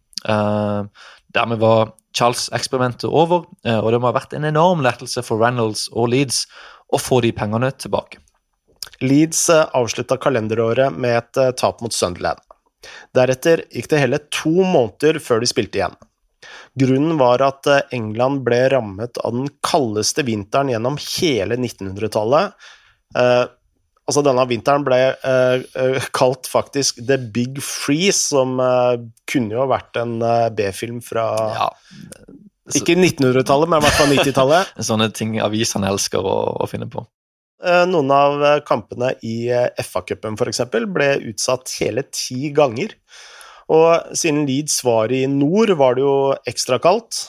dermed 1.32 1.58
var 1.58 1.94
Charles-eksperimentet 2.16 3.10
over, 3.10 3.44
eh, 3.66 3.78
og 3.78 3.92
det 3.92 4.00
må 4.00 4.10
ha 4.10 4.16
vært 4.16 4.36
en 4.36 4.48
enorm 4.48 4.82
lettelse 4.84 5.24
for 5.26 5.42
Reynolds 5.42 5.86
og 5.92 6.10
Leeds 6.14 6.44
å 6.94 7.00
få 7.00 7.20
de 7.24 7.32
pengene 7.36 7.70
tilbake. 7.76 8.22
Leeds 9.04 9.42
eh, 9.52 9.66
avslutta 9.76 10.18
kalenderåret 10.22 10.96
med 10.96 11.18
et 11.18 11.42
eh, 11.42 11.52
tap 11.58 11.82
mot 11.84 11.92
Sunderland. 11.92 12.40
Deretter 13.16 13.64
gikk 13.72 13.90
det 13.92 14.00
hele 14.00 14.22
to 14.32 14.54
måneder 14.62 15.20
før 15.20 15.42
de 15.42 15.50
spilte 15.50 15.80
igjen. 15.80 15.96
Grunnen 16.78 17.16
var 17.20 17.44
at 17.44 17.68
England 17.94 18.44
ble 18.46 18.62
rammet 18.72 19.20
av 19.24 19.36
den 19.36 19.48
kaldeste 19.64 20.24
vinteren 20.26 20.72
gjennom 20.74 20.98
hele 21.00 21.56
1900-tallet, 21.56 22.56
Altså, 24.06 24.22
denne 24.22 24.44
vinteren 24.46 24.84
ble 24.86 25.00
uh, 25.18 25.58
uh, 25.58 26.08
kalt 26.14 26.46
faktisk 26.46 27.00
The 27.08 27.18
Big 27.18 27.58
Freeze, 27.64 28.28
som 28.28 28.54
eh, 28.62 29.00
kunne 29.26 29.56
jo 29.56 29.64
vært 29.66 29.98
en 29.98 30.20
B-film 30.54 31.00
fra 31.02 31.26
ja. 31.56 31.66
Ikke 32.74 32.96
1900-tallet, 32.98 33.70
men 33.70 33.78
i 33.78 33.84
hvert 33.84 33.98
fall 33.98 34.12
90-tallet. 34.14 34.70
Sånne 34.88 35.10
ting 35.14 35.36
avisene 35.42 35.90
elsker 35.90 36.22
å, 36.22 36.36
å 36.62 36.66
finne 36.70 36.88
på. 36.90 37.04
Noen 37.88 38.10
av 38.12 38.42
kampene 38.66 39.12
i 39.26 39.48
FA-cupen 39.80 40.34
f.eks. 40.36 40.60
ble 40.92 41.06
utsatt 41.30 41.70
hele 41.78 42.04
ti 42.10 42.50
ganger. 42.54 42.92
Og 43.72 44.14
siden 44.14 44.44
Leeds 44.46 44.78
var 44.86 45.12
i 45.14 45.24
nord, 45.30 45.72
var 45.78 45.96
det 45.96 46.04
jo 46.04 46.16
ekstra 46.46 46.78
kaldt. 46.82 47.24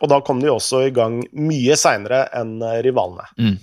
Og 0.00 0.08
da 0.08 0.18
kom 0.24 0.42
de 0.42 0.50
også 0.52 0.84
i 0.86 0.92
gang 0.96 1.18
mye 1.36 1.76
seinere 1.76 2.26
enn 2.36 2.60
rivalene. 2.84 3.26
Mm. 3.40 3.56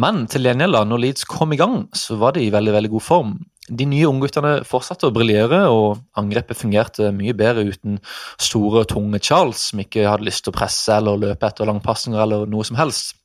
Men 0.00 0.22
til 0.30 0.48
gjengjeld, 0.48 0.76
når 0.88 1.02
Leeds 1.02 1.26
kom 1.28 1.52
i 1.52 1.60
gang, 1.60 1.82
så 1.96 2.16
var 2.20 2.36
de 2.36 2.44
i 2.44 2.52
veldig 2.52 2.76
veldig 2.76 2.92
god 2.94 3.04
form. 3.04 3.34
De 3.64 3.86
nye 3.88 4.08
ungguttene 4.08 4.58
fortsatte 4.68 5.08
å 5.08 5.14
briljere, 5.14 5.62
og 5.72 6.02
angrepet 6.20 6.58
fungerte 6.60 7.08
mye 7.16 7.32
bedre 7.36 7.64
uten 7.70 7.96
store, 8.36 8.84
tunge 8.90 9.20
Charles, 9.24 9.70
som 9.70 9.80
ikke 9.80 10.04
hadde 10.04 10.28
lyst 10.28 10.44
til 10.44 10.52
å 10.52 10.58
presse 10.58 10.92
eller 10.92 11.20
løpe 11.20 11.48
etter 11.48 11.68
langpasninger 11.68 12.20
eller 12.20 12.44
noe 12.50 12.66
som 12.68 12.76
helst. 12.80 13.16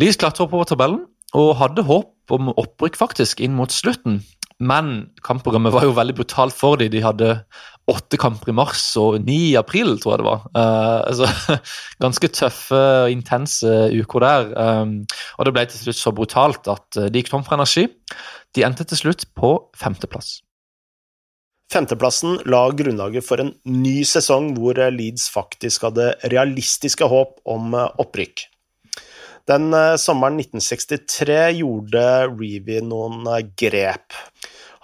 Leeds 0.00 0.20
klatra 0.20 0.46
oppover 0.46 0.70
tabellen 0.70 1.04
og 1.36 1.56
hadde 1.60 1.84
håp 1.84 2.32
om 2.32 2.52
opprykk 2.54 2.96
faktisk 2.96 3.42
inn 3.44 3.56
mot 3.56 3.72
slutten. 3.72 4.22
Men 4.58 5.10
kampprogrammet 5.22 5.74
var 5.74 5.86
jo 5.86 5.94
veldig 5.94 6.16
brutalt 6.18 6.56
for 6.56 6.80
dem. 6.80 6.90
De 6.90 7.02
hadde 7.04 7.34
åtte 7.88 8.18
kamper 8.20 8.50
i 8.50 8.56
mars 8.58 8.82
og 9.00 9.20
ni 9.24 9.52
i 9.52 9.56
april, 9.56 9.94
tror 10.02 10.16
jeg 10.16 10.20
det 10.20 10.26
var. 10.26 10.42
Uh, 10.50 10.98
altså, 11.08 11.58
ganske 12.04 12.32
tøffe 12.34 12.80
og 13.04 13.14
intense 13.14 13.70
uker 13.94 14.26
der. 14.26 14.50
Um, 14.58 14.98
og 15.38 15.48
det 15.48 15.54
ble 15.54 15.64
til 15.70 15.86
slutt 15.86 16.00
så 16.00 16.12
brutalt 16.16 16.68
at 16.68 17.00
de 17.06 17.22
gikk 17.22 17.32
tom 17.32 17.46
for 17.46 17.56
energi. 17.56 17.86
De 18.56 18.66
endte 18.66 18.84
til 18.88 19.02
slutt 19.04 19.24
på 19.38 19.54
femteplass. 19.78 20.40
Femteplassen 21.68 22.38
la 22.48 22.62
grunnlaget 22.72 23.26
for 23.26 23.44
en 23.44 23.52
ny 23.68 24.00
sesong 24.08 24.54
hvor 24.56 24.78
Leeds 24.88 25.28
faktisk 25.30 25.84
hadde 25.84 26.14
realistiske 26.32 27.04
håp 27.08 27.42
om 27.44 27.76
opprykk. 27.76 28.46
Den 29.48 29.72
sommeren 29.96 30.36
1963 30.42 31.38
gjorde 31.62 32.04
Reevy 32.34 32.82
noen 32.84 33.24
grep. 33.56 34.16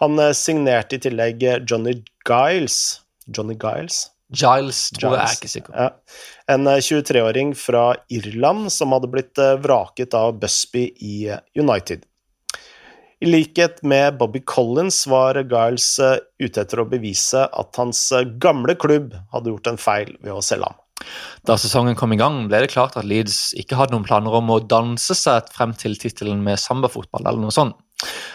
Han 0.01 0.19
signerte 0.35 0.97
i 0.97 1.05
tillegg 1.05 1.45
Johnny 1.69 1.99
Giles. 2.25 2.81
Johnny 3.29 3.59
Giles? 3.61 4.07
Giles, 4.33 4.89
tror 4.97 5.15
jeg 5.15 5.23
er 5.23 5.37
ikke 5.37 5.53
sikker. 5.53 5.77
Ja. 5.77 6.17
En 6.55 6.69
23-åring 6.69 7.53
eh, 7.53 7.59
fra 7.59 7.85
Irland 8.13 8.71
som 8.73 8.95
hadde 8.97 9.11
blitt 9.13 9.41
eh, 9.41 9.57
vraket 9.61 10.17
av 10.19 10.39
Busby 10.41 10.89
i 11.05 11.15
eh, 11.33 11.43
United. 11.59 12.05
I 13.23 13.29
likhet 13.31 13.81
med 13.87 14.19
Bobby 14.19 14.43
Collins 14.45 15.05
var 15.09 15.39
Giles 15.49 15.87
ute 16.43 16.61
etter 16.61 16.83
å 16.83 16.89
bevise 16.89 17.47
at 17.47 17.79
hans 17.81 18.01
gamle 18.43 18.75
klubb 18.77 19.15
hadde 19.33 19.53
gjort 19.53 19.71
en 19.71 19.81
feil 19.81 20.11
ved 20.19 20.35
å 20.35 20.43
selge 20.45 20.69
ham. 20.69 20.81
Da 21.45 21.57
sesongen 21.61 21.97
kom 21.99 22.15
i 22.15 22.19
gang, 22.21 22.45
ble 22.49 22.63
det 22.65 22.73
klart 22.73 22.97
at 23.01 23.07
Leeds 23.09 23.53
ikke 23.61 23.79
hadde 23.79 23.97
noen 23.97 24.07
planer 24.07 24.35
om 24.39 24.53
å 24.53 24.63
danse 24.65 25.17
seg 25.19 25.51
frem 25.55 25.75
til 25.79 25.99
tittelen 26.01 26.43
med 26.45 26.61
sambafotball 26.61 27.27
eller 27.27 27.43
noe 27.45 27.55
sånt. 27.55 27.77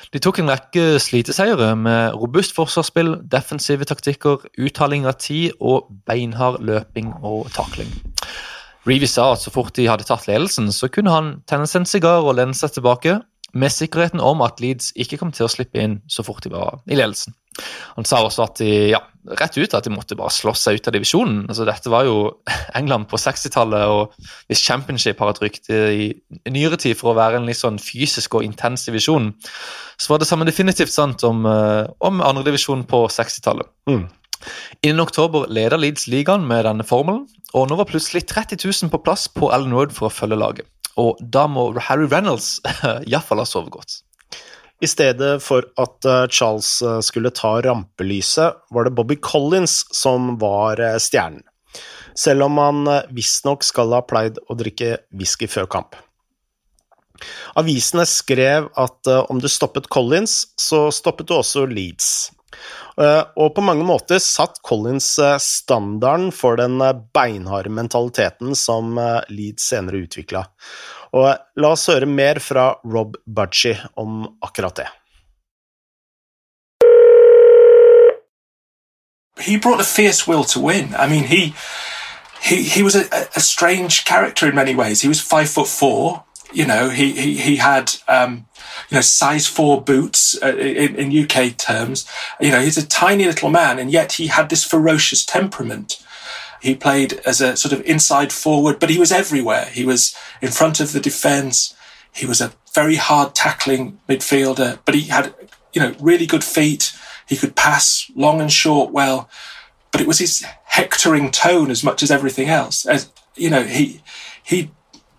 De 0.09 0.17
tok 0.23 0.39
en 0.41 0.49
rekke 0.49 0.97
sliteseiere 1.03 1.73
med 1.77 2.15
robust 2.17 2.55
forsvarsspill, 2.57 3.19
defensive 3.29 3.85
taktikker, 3.85 4.47
uttaling 4.57 5.05
av 5.05 5.19
tid 5.21 5.53
og 5.59 5.91
beinhard 6.09 6.57
løping 6.65 7.11
og 7.21 7.51
takling. 7.53 7.91
Reevy 8.87 9.09
sa 9.11 9.33
at 9.35 9.43
så 9.43 9.53
fort 9.53 9.75
de 9.77 9.85
hadde 9.89 10.07
tatt 10.07 10.25
ledelsen, 10.29 10.71
så 10.73 10.89
kunne 10.89 11.13
han 11.13 11.33
tenne 11.49 11.67
seg 11.69 11.83
en 11.83 11.89
sigar 11.91 12.25
og 12.25 12.39
lene 12.39 12.57
seg 12.57 12.73
tilbake, 12.77 13.19
med 13.53 13.73
sikkerheten 13.73 14.21
om 14.23 14.43
at 14.45 14.61
Leeds 14.63 14.91
ikke 14.99 15.19
kom 15.21 15.33
til 15.35 15.47
å 15.47 15.51
slippe 15.51 15.81
inn 15.81 15.99
så 16.11 16.25
fort 16.25 16.43
de 16.45 16.53
var 16.53 16.81
i 16.89 16.97
ledelsen. 16.97 17.35
Han 17.97 18.05
sa 18.07 18.21
også 18.23 18.45
at 18.45 18.59
de, 18.61 18.69
ja, 18.93 19.01
rett 19.39 19.57
ut 19.57 19.73
at 19.75 19.85
de 19.85 19.91
måtte 19.91 20.17
bare 20.17 20.31
slå 20.33 20.53
seg 20.57 20.79
ut 20.79 20.87
av 20.89 20.95
divisjonen. 20.95 21.41
Altså, 21.49 21.65
dette 21.67 21.91
var 21.91 22.05
jo 22.07 22.19
England 22.79 23.09
på 23.11 23.19
60-tallet, 23.19 23.89
og 23.89 24.29
hvis 24.49 24.63
Championship 24.63 25.19
har 25.19 25.33
et 25.33 25.41
rykte 25.43 25.81
i 25.91 26.07
nyere 26.51 26.79
tid 26.79 26.97
for 26.99 27.11
å 27.11 27.17
være 27.19 27.39
en 27.39 27.49
litt 27.49 27.59
sånn 27.59 27.81
fysisk 27.81 28.39
og 28.39 28.47
intens 28.47 28.87
divisjon, 28.87 29.33
så 29.99 30.13
var 30.13 30.21
det 30.21 30.29
samme 30.29 30.47
definitivt 30.47 30.93
sant 30.93 31.25
om, 31.27 31.43
uh, 31.49 31.89
om 32.05 32.23
andredivisjonen 32.23 32.85
på 32.89 33.03
60-tallet. 33.11 33.67
Mm. 33.89 34.07
Innen 34.87 35.03
oktober 35.03 35.49
leder 35.51 35.81
Leeds 35.81 36.07
ligaen 36.07 36.45
med 36.47 36.63
denne 36.63 36.85
formelen, 36.87 37.25
og 37.51 37.67
nå 37.67 37.75
var 37.79 37.89
plutselig 37.89 38.23
30 38.29 38.61
000 38.63 38.93
på 38.93 39.01
plass 39.03 39.27
på 39.33 39.51
Ellen 39.51 39.75
Road 39.75 39.91
for 39.95 40.07
å 40.07 40.13
følge 40.13 40.39
laget. 40.39 40.69
Og 40.99 41.19
da 41.21 41.47
må 41.47 41.71
Harry 41.87 42.09
Reynolds 42.11 42.57
iallfall 43.09 43.43
ha 43.43 43.47
sovet 43.47 43.73
godt. 43.73 43.99
I 44.79 44.87
stedet 44.87 45.41
for 45.43 45.65
at 45.79 46.07
eh, 46.07 46.25
Charles 46.31 46.81
eh, 46.81 46.99
skulle 47.03 47.33
ta 47.35 47.57
rampelyset, 47.61 48.61
var 48.71 48.87
det 48.87 48.95
Bobby 48.95 49.17
Collins 49.19 49.83
som 49.95 50.37
var 50.39 50.79
eh, 50.79 50.95
stjernen. 50.99 51.43
Selv 52.19 52.47
om 52.47 52.57
han 52.59 52.87
visstnok 53.15 53.63
skal 53.63 53.93
ha 53.95 54.01
pleid 54.03 54.39
å 54.49 54.55
drikke 54.59 54.97
whisky 55.15 55.47
før 55.47 55.69
kamp. 55.71 55.95
Avisene 57.59 58.03
skrev 58.07 58.67
at 58.79 59.07
om 59.31 59.39
du 59.39 59.47
stoppet 59.51 59.87
Collins, 59.91 60.49
så 60.59 60.89
stoppet 60.91 61.29
du 61.29 61.35
også 61.37 61.63
Leeds. 61.69 62.09
Og 62.99 63.53
på 63.55 63.63
mange 63.63 63.85
måter 63.87 64.19
satt 64.19 64.59
Collins 64.65 65.13
standarden 65.43 66.33
for 66.35 66.59
den 66.59 66.81
beinharde 67.15 67.71
mentaliteten 67.71 68.51
som 68.59 68.99
Leeds 69.31 69.69
senere 69.71 70.03
utvikla. 70.03 70.43
Og 71.15 71.29
la 71.55 71.71
oss 71.71 71.87
høre 71.87 72.09
mer 72.09 72.41
fra 72.43 72.73
Rob 72.83 73.15
Budgie 73.23 73.77
om 73.95 74.25
akkurat 74.43 74.81
det. 74.83 74.89
he 79.39 79.57
brought 79.57 79.79
a 79.79 79.83
fierce 79.83 80.27
will 80.27 80.43
to 80.43 80.59
win. 80.59 80.93
I 80.95 81.07
mean, 81.07 81.23
he 81.23 81.53
he 82.41 82.63
he 82.63 82.83
was 82.83 82.95
a, 82.95 83.05
a 83.35 83.39
strange 83.39 84.05
character 84.05 84.47
in 84.47 84.55
many 84.55 84.75
ways. 84.75 85.01
He 85.01 85.07
was 85.07 85.21
five 85.21 85.49
foot 85.49 85.67
four. 85.67 86.23
You 86.51 86.65
know, 86.65 86.89
he 86.89 87.11
he 87.13 87.37
he 87.37 87.55
had 87.57 87.93
um, 88.07 88.47
you 88.89 88.95
know 88.95 89.01
size 89.01 89.47
four 89.47 89.81
boots 89.81 90.37
uh, 90.41 90.55
in, 90.55 90.95
in 90.95 91.23
UK 91.23 91.55
terms. 91.57 92.07
You 92.39 92.51
know, 92.51 92.61
he's 92.61 92.77
a 92.77 92.85
tiny 92.85 93.25
little 93.25 93.49
man, 93.49 93.79
and 93.79 93.91
yet 93.91 94.13
he 94.13 94.27
had 94.27 94.49
this 94.49 94.63
ferocious 94.63 95.23
temperament. 95.23 96.03
He 96.61 96.75
played 96.75 97.13
as 97.25 97.39
a 97.39 97.55
sort 97.55 97.71
of 97.71 97.81
inside 97.85 98.33
forward, 98.33 98.79
but 98.79 98.89
he 98.89 98.99
was 98.99 99.11
everywhere. 99.11 99.65
He 99.65 99.85
was 99.85 100.15
in 100.41 100.49
front 100.49 100.79
of 100.79 100.91
the 100.91 100.99
defence. 100.99 101.75
He 102.11 102.25
was 102.25 102.41
a 102.41 102.53
very 102.73 102.95
hard 102.95 103.33
tackling 103.33 103.99
midfielder, 104.09 104.79
but 104.83 104.95
he 104.95 105.03
had, 105.03 105.33
you 105.73 105.81
know, 105.81 105.95
really 105.99 106.25
good 106.25 106.43
feet. 106.43 106.93
He 107.27 107.37
could 107.37 107.55
pass 107.55 108.11
long 108.15 108.41
and 108.41 108.51
short 108.51 108.91
well, 108.91 109.29
but 109.91 110.01
it 110.01 110.07
was 110.07 110.19
his 110.19 110.43
hectoring 110.65 111.31
tone 111.31 111.71
as 111.71 111.83
much 111.83 112.03
as 112.03 112.11
everything 112.11 112.49
else. 112.49 112.85
As 112.85 113.09
you 113.35 113.49
know, 113.49 113.63
he 113.63 114.01
he 114.43 114.71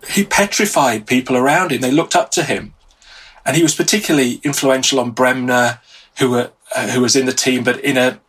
he 0.09 0.23
petrified 0.23 1.07
people 1.07 1.37
around 1.37 1.71
him. 1.71 1.81
They 1.81 1.91
looked 1.91 2.15
up 2.15 2.31
to 2.31 2.43
him, 2.43 2.73
and 3.45 3.55
he 3.55 3.63
was 3.63 3.75
particularly 3.75 4.41
influential 4.43 4.99
on 4.99 5.11
Bremner, 5.11 5.79
who 6.19 6.31
were 6.31 6.51
uh, 6.75 6.89
who 6.89 7.01
was 7.01 7.15
in 7.15 7.25
the 7.25 7.33
team, 7.33 7.63
but 7.63 7.79
in 7.81 7.97
a 7.97 8.19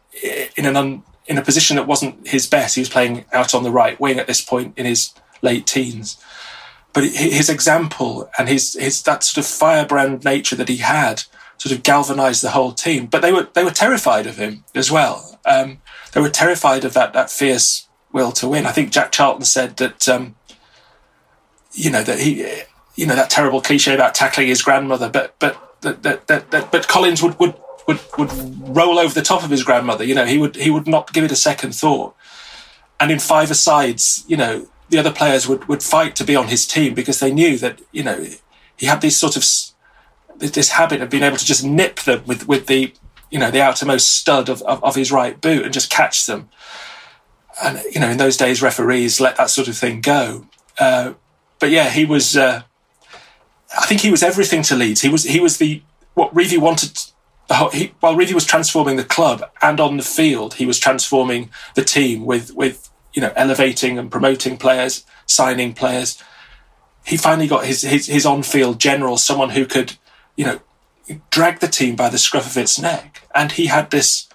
in 0.56 0.66
an 0.66 0.76
un, 0.76 1.02
in 1.26 1.38
a 1.38 1.42
position 1.42 1.76
that 1.76 1.86
wasn't 1.86 2.26
his 2.26 2.46
best. 2.46 2.74
He 2.74 2.80
was 2.80 2.88
playing 2.88 3.24
out 3.32 3.54
on 3.54 3.62
the 3.62 3.70
right 3.70 3.98
wing 3.98 4.18
at 4.18 4.26
this 4.26 4.40
point 4.40 4.76
in 4.76 4.86
his 4.86 5.12
late 5.40 5.66
teens. 5.66 6.22
But 6.92 7.04
his 7.04 7.48
example 7.48 8.28
and 8.38 8.48
his, 8.48 8.74
his 8.74 9.02
that 9.04 9.24
sort 9.24 9.44
of 9.44 9.50
firebrand 9.50 10.24
nature 10.24 10.56
that 10.56 10.68
he 10.68 10.76
had 10.76 11.22
sort 11.56 11.72
of 11.72 11.82
galvanized 11.82 12.42
the 12.42 12.50
whole 12.50 12.72
team. 12.72 13.06
But 13.06 13.22
they 13.22 13.32
were 13.32 13.48
they 13.54 13.64
were 13.64 13.70
terrified 13.70 14.26
of 14.26 14.36
him 14.36 14.64
as 14.74 14.90
well. 14.90 15.38
Um, 15.46 15.80
they 16.12 16.20
were 16.20 16.28
terrified 16.28 16.84
of 16.84 16.92
that 16.92 17.14
that 17.14 17.30
fierce 17.30 17.88
will 18.12 18.32
to 18.32 18.48
win. 18.48 18.66
I 18.66 18.72
think 18.72 18.92
Jack 18.92 19.10
Charlton 19.10 19.44
said 19.44 19.78
that 19.78 20.06
um, 20.08 20.34
you 21.72 21.90
know 21.90 22.02
that 22.02 22.20
he 22.20 22.62
you 22.94 23.06
know 23.06 23.14
that 23.14 23.30
terrible 23.30 23.60
cliche 23.60 23.94
about 23.94 24.14
tackling 24.14 24.48
his 24.48 24.62
grandmother, 24.62 25.08
but 25.08 25.34
but 25.38 25.80
that, 25.82 26.02
that, 26.02 26.50
that, 26.50 26.72
but 26.72 26.88
Collins 26.88 27.22
would 27.22 27.38
would 27.38 27.54
would 27.86 28.00
would 28.18 28.30
roll 28.76 28.98
over 28.98 29.14
the 29.14 29.22
top 29.22 29.42
of 29.42 29.50
his 29.50 29.64
grandmother. 29.64 30.04
You 30.04 30.14
know, 30.14 30.24
he 30.24 30.38
would 30.38 30.56
he 30.56 30.70
would 30.70 30.86
not 30.86 31.12
give 31.12 31.24
it 31.24 31.32
a 31.32 31.36
second 31.36 31.74
thought. 31.74 32.14
And 33.00 33.10
in 33.10 33.18
five 33.18 33.50
asides, 33.50 34.24
you 34.28 34.36
know, 34.36 34.68
the 34.88 34.98
other 34.98 35.12
players 35.12 35.48
would 35.48 35.66
would 35.68 35.82
fight 35.82 36.14
to 36.16 36.24
be 36.24 36.36
on 36.36 36.48
his 36.48 36.66
team 36.66 36.94
because 36.94 37.20
they 37.20 37.32
knew 37.32 37.58
that 37.58 37.80
you 37.92 38.02
know 38.02 38.26
he 38.76 38.86
had 38.86 39.00
this 39.00 39.16
sort 39.16 39.36
of 39.36 39.44
this 40.38 40.70
habit 40.70 41.00
of 41.00 41.10
being 41.10 41.22
able 41.22 41.36
to 41.36 41.44
just 41.44 41.64
nip 41.64 42.00
them 42.00 42.22
with 42.26 42.46
with 42.46 42.66
the 42.66 42.92
you 43.30 43.38
know 43.38 43.50
the 43.50 43.62
outermost 43.62 44.12
stud 44.12 44.48
of, 44.48 44.62
of, 44.62 44.82
of 44.84 44.94
his 44.94 45.10
right 45.10 45.40
boot 45.40 45.64
and 45.64 45.74
just 45.74 45.90
catch 45.90 46.26
them. 46.26 46.48
And 47.62 47.80
you 47.92 48.00
know, 48.00 48.08
in 48.08 48.18
those 48.18 48.36
days, 48.36 48.62
referees 48.62 49.20
let 49.20 49.36
that 49.36 49.50
sort 49.50 49.68
of 49.68 49.76
thing 49.76 50.00
go. 50.00 50.46
Uh, 50.78 51.14
but 51.62 51.70
yeah, 51.70 51.90
he 51.90 52.04
was. 52.04 52.36
Uh, 52.36 52.62
I 53.78 53.86
think 53.86 54.00
he 54.00 54.10
was 54.10 54.24
everything 54.24 54.62
to 54.64 54.74
Leeds. 54.74 55.00
He 55.00 55.08
was 55.08 55.22
he 55.22 55.38
was 55.38 55.58
the 55.58 55.80
what 56.14 56.34
Reevy 56.34 56.58
wanted 56.58 56.98
he, 57.72 57.94
while 58.00 58.16
Reevy 58.16 58.34
was 58.34 58.44
transforming 58.44 58.96
the 58.96 59.04
club 59.04 59.48
and 59.62 59.78
on 59.78 59.96
the 59.96 60.02
field, 60.02 60.54
he 60.54 60.66
was 60.66 60.80
transforming 60.80 61.50
the 61.76 61.84
team 61.84 62.26
with 62.26 62.52
with 62.56 62.90
you 63.14 63.22
know 63.22 63.32
elevating 63.36 63.96
and 63.96 64.10
promoting 64.10 64.56
players, 64.56 65.04
signing 65.26 65.72
players. 65.72 66.20
He 67.06 67.16
finally 67.16 67.46
got 67.46 67.64
his 67.64 67.82
his, 67.82 68.08
his 68.08 68.26
on 68.26 68.42
field 68.42 68.80
general, 68.80 69.16
someone 69.16 69.50
who 69.50 69.64
could 69.64 69.96
you 70.34 70.44
know 70.44 70.60
drag 71.30 71.60
the 71.60 71.68
team 71.68 71.94
by 71.94 72.08
the 72.08 72.18
scruff 72.18 72.46
of 72.46 72.56
its 72.56 72.76
neck, 72.76 73.22
and 73.36 73.52
he 73.52 73.66
had 73.66 73.92
this. 73.92 74.28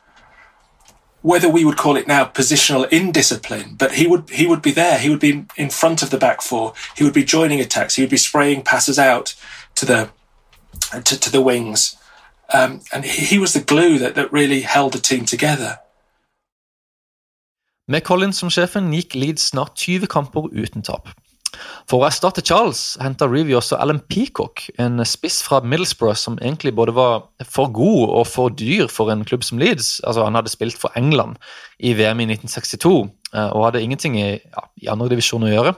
Whether 1.32 1.50
we 1.50 1.66
would 1.66 1.78
call 1.84 1.98
it 1.98 2.08
now 2.08 2.24
positional 2.26 2.90
indiscipline, 2.90 3.76
but 3.82 3.92
he 4.00 4.06
would 4.12 4.30
he 4.40 4.46
would 4.48 4.62
be 4.62 4.74
there. 4.82 4.98
He 5.04 5.10
would 5.10 5.24
be 5.30 5.34
in 5.56 5.70
front 5.70 6.04
of 6.04 6.10
the 6.10 6.18
back 6.26 6.42
four. 6.42 6.74
He 6.98 7.04
would 7.04 7.18
be 7.22 7.26
joining 7.36 7.60
attacks. 7.62 7.96
He 7.96 8.04
would 8.04 8.16
be 8.18 8.26
spraying 8.30 8.64
passes 8.64 8.98
out 8.98 9.36
to 9.76 9.86
the 9.86 10.10
to, 11.08 11.20
to 11.20 11.30
the 11.32 11.42
wings 11.42 11.98
um, 12.54 12.82
and 12.94 13.06
he 13.06 13.40
was 13.40 13.54
the 13.54 13.62
glue 13.62 14.00
that, 14.00 14.16
that 14.16 14.32
really 14.32 14.62
held 14.62 14.94
the 14.94 15.00
team 15.00 15.26
together. 15.26 15.78
Med 17.88 18.04
Collins 18.04 18.38
som 18.38 18.50
sjefen 18.52 18.92
gikk 18.92 19.16
Leeds 19.16 19.50
snart 19.52 19.76
20 19.76 20.08
kamper 20.12 20.50
uten 20.52 20.84
tap. 20.84 21.08
For 21.88 22.04
å 22.04 22.08
erstatte 22.10 22.44
Charles 22.44 22.98
henta 23.00 23.30
Reevy 23.32 23.54
også 23.56 23.78
Alan 23.80 24.02
Peacock, 24.12 24.66
en 24.76 25.00
spiss 25.08 25.38
fra 25.46 25.62
Middlesbrough 25.64 26.18
som 26.20 26.36
egentlig 26.42 26.74
både 26.76 26.92
var 26.98 27.22
for 27.48 27.72
god 27.72 28.12
og 28.12 28.26
for 28.28 28.52
dyr 28.52 28.92
for 28.92 29.08
en 29.14 29.24
klubb 29.28 29.46
som 29.48 29.62
Leeds. 29.62 30.02
Altså 30.04 30.26
Han 30.28 30.36
hadde 30.36 30.52
spilt 30.52 30.76
for 30.76 30.92
England 31.00 31.40
i 31.80 31.94
VM 31.96 32.26
i 32.26 32.28
1962 32.34 32.92
eh, 33.32 33.48
og 33.56 33.70
hadde 33.70 33.86
ingenting 33.86 34.20
i, 34.20 34.28
ja, 34.36 34.66
i 34.84 34.92
andredivisjon 34.92 35.48
å 35.48 35.54
gjøre. 35.54 35.74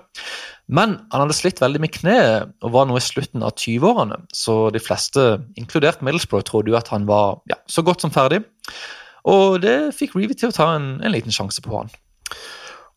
Men 0.73 0.97
han 1.13 1.25
hadde 1.27 1.37
slitt 1.37 1.61
veldig 1.61 1.83
med 1.85 1.93
kneet 1.93 2.57
og 2.65 2.73
var 2.73 2.89
nå 2.89 2.97
i 2.97 3.05
slutten 3.05 3.45
av 3.45 3.53
20-årene, 3.53 4.19
så 4.33 4.57
de 4.73 4.81
fleste, 4.81 5.29
inkludert 5.61 6.01
Middlesbrough, 6.05 6.45
trodde 6.45 6.73
jo 6.73 6.81
at 6.81 6.89
han 6.93 7.05
var 7.09 7.43
ja, 7.49 7.61
så 7.69 7.85
godt 7.85 8.05
som 8.05 8.13
ferdig. 8.13 8.41
Og 9.29 9.61
det 9.61 9.93
fikk 9.97 10.17
Reevy 10.17 10.33
til 10.33 10.49
å 10.49 10.57
ta 10.57 10.71
en, 10.73 10.95
en 11.05 11.13
liten 11.13 11.33
sjanse 11.33 11.61
på 11.61 11.73
han. 11.75 11.93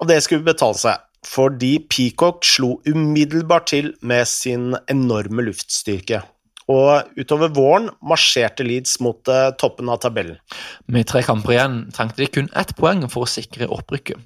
Og 0.01 0.09
det 0.09 0.23
skulle 0.25 0.49
betale 0.49 0.81
seg, 0.81 1.01
fordi 1.27 1.77
Peacock 1.91 2.45
slo 2.47 2.77
umiddelbart 2.89 3.71
til 3.73 3.93
med 4.03 4.27
sin 4.29 4.73
enorme 4.91 5.47
luftstyrke. 5.47 6.23
Og 6.71 7.19
utover 7.19 7.51
våren 7.55 7.89
marsjerte 8.07 8.65
Leeds 8.67 8.99
mot 9.03 9.29
uh, 9.31 9.51
toppen 9.59 9.91
av 9.91 10.01
tabellen. 10.03 10.39
Med 10.87 11.09
tre 11.11 11.23
kamper 11.27 11.57
igjen 11.57 11.81
trengte 11.95 12.23
de 12.23 12.31
kun 12.31 12.51
ett 12.59 12.75
poeng 12.79 13.05
for 13.11 13.27
å 13.27 13.31
sikre 13.31 13.71
opprykket. 13.71 14.21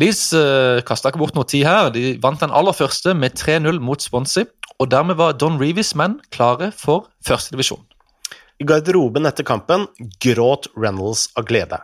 Leeds 0.00 0.32
uh, 0.34 0.42
eh, 0.42 0.82
kasta 0.86 1.12
ikke 1.12 1.22
bort 1.22 1.36
noe 1.38 1.48
tid 1.48 1.64
her. 1.68 1.92
De 1.94 2.16
vant 2.22 2.40
den 2.40 2.52
aller 2.52 2.76
første 2.76 3.14
med 3.16 3.38
3-0 3.38 3.80
mot 3.80 4.02
Swansea. 4.02 4.48
Og 4.80 4.90
dermed 4.90 5.18
var 5.20 5.36
Don 5.38 5.60
Reeves 5.60 5.92
menn 5.98 6.18
klare 6.34 6.72
for 6.74 7.06
førstedivisjon. 7.26 7.84
I 8.58 8.66
garderoben 8.66 9.28
etter 9.28 9.46
kampen 9.46 9.86
gråt 10.22 10.68
Reynolds 10.78 11.28
av 11.38 11.46
glede. 11.48 11.78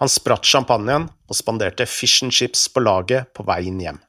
Han 0.00 0.10
spratt 0.10 0.46
champagnen 0.46 1.08
og 1.28 1.38
spanderte 1.38 1.86
fish 1.86 2.24
and 2.24 2.34
chips 2.34 2.66
på 2.68 2.82
laget 2.82 3.30
på 3.34 3.46
veien 3.46 3.78
hjem. 3.80 4.00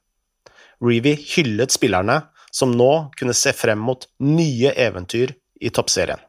Reevy 0.83 1.15
hyllet 1.35 1.73
spillerne, 1.75 2.21
som 2.51 2.73
nå 2.75 2.91
kunne 3.19 3.35
se 3.35 3.53
frem 3.55 3.81
mot 3.83 4.07
nye 4.23 4.71
eventyr 4.71 5.35
i 5.61 5.71
toppserien. 5.71 6.21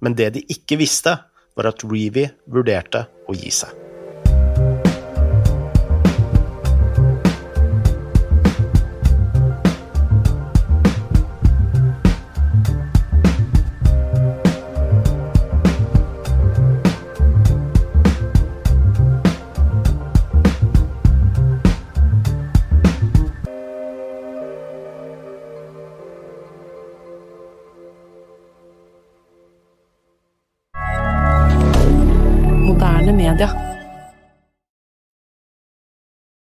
Men 0.00 0.16
det 0.18 0.32
de 0.36 0.44
ikke 0.52 0.78
visste, 0.80 1.16
var 1.56 1.72
at 1.72 1.84
Reevy 1.88 2.28
vurderte 2.52 3.06
å 3.28 3.36
gi 3.36 3.52
seg. 3.54 3.85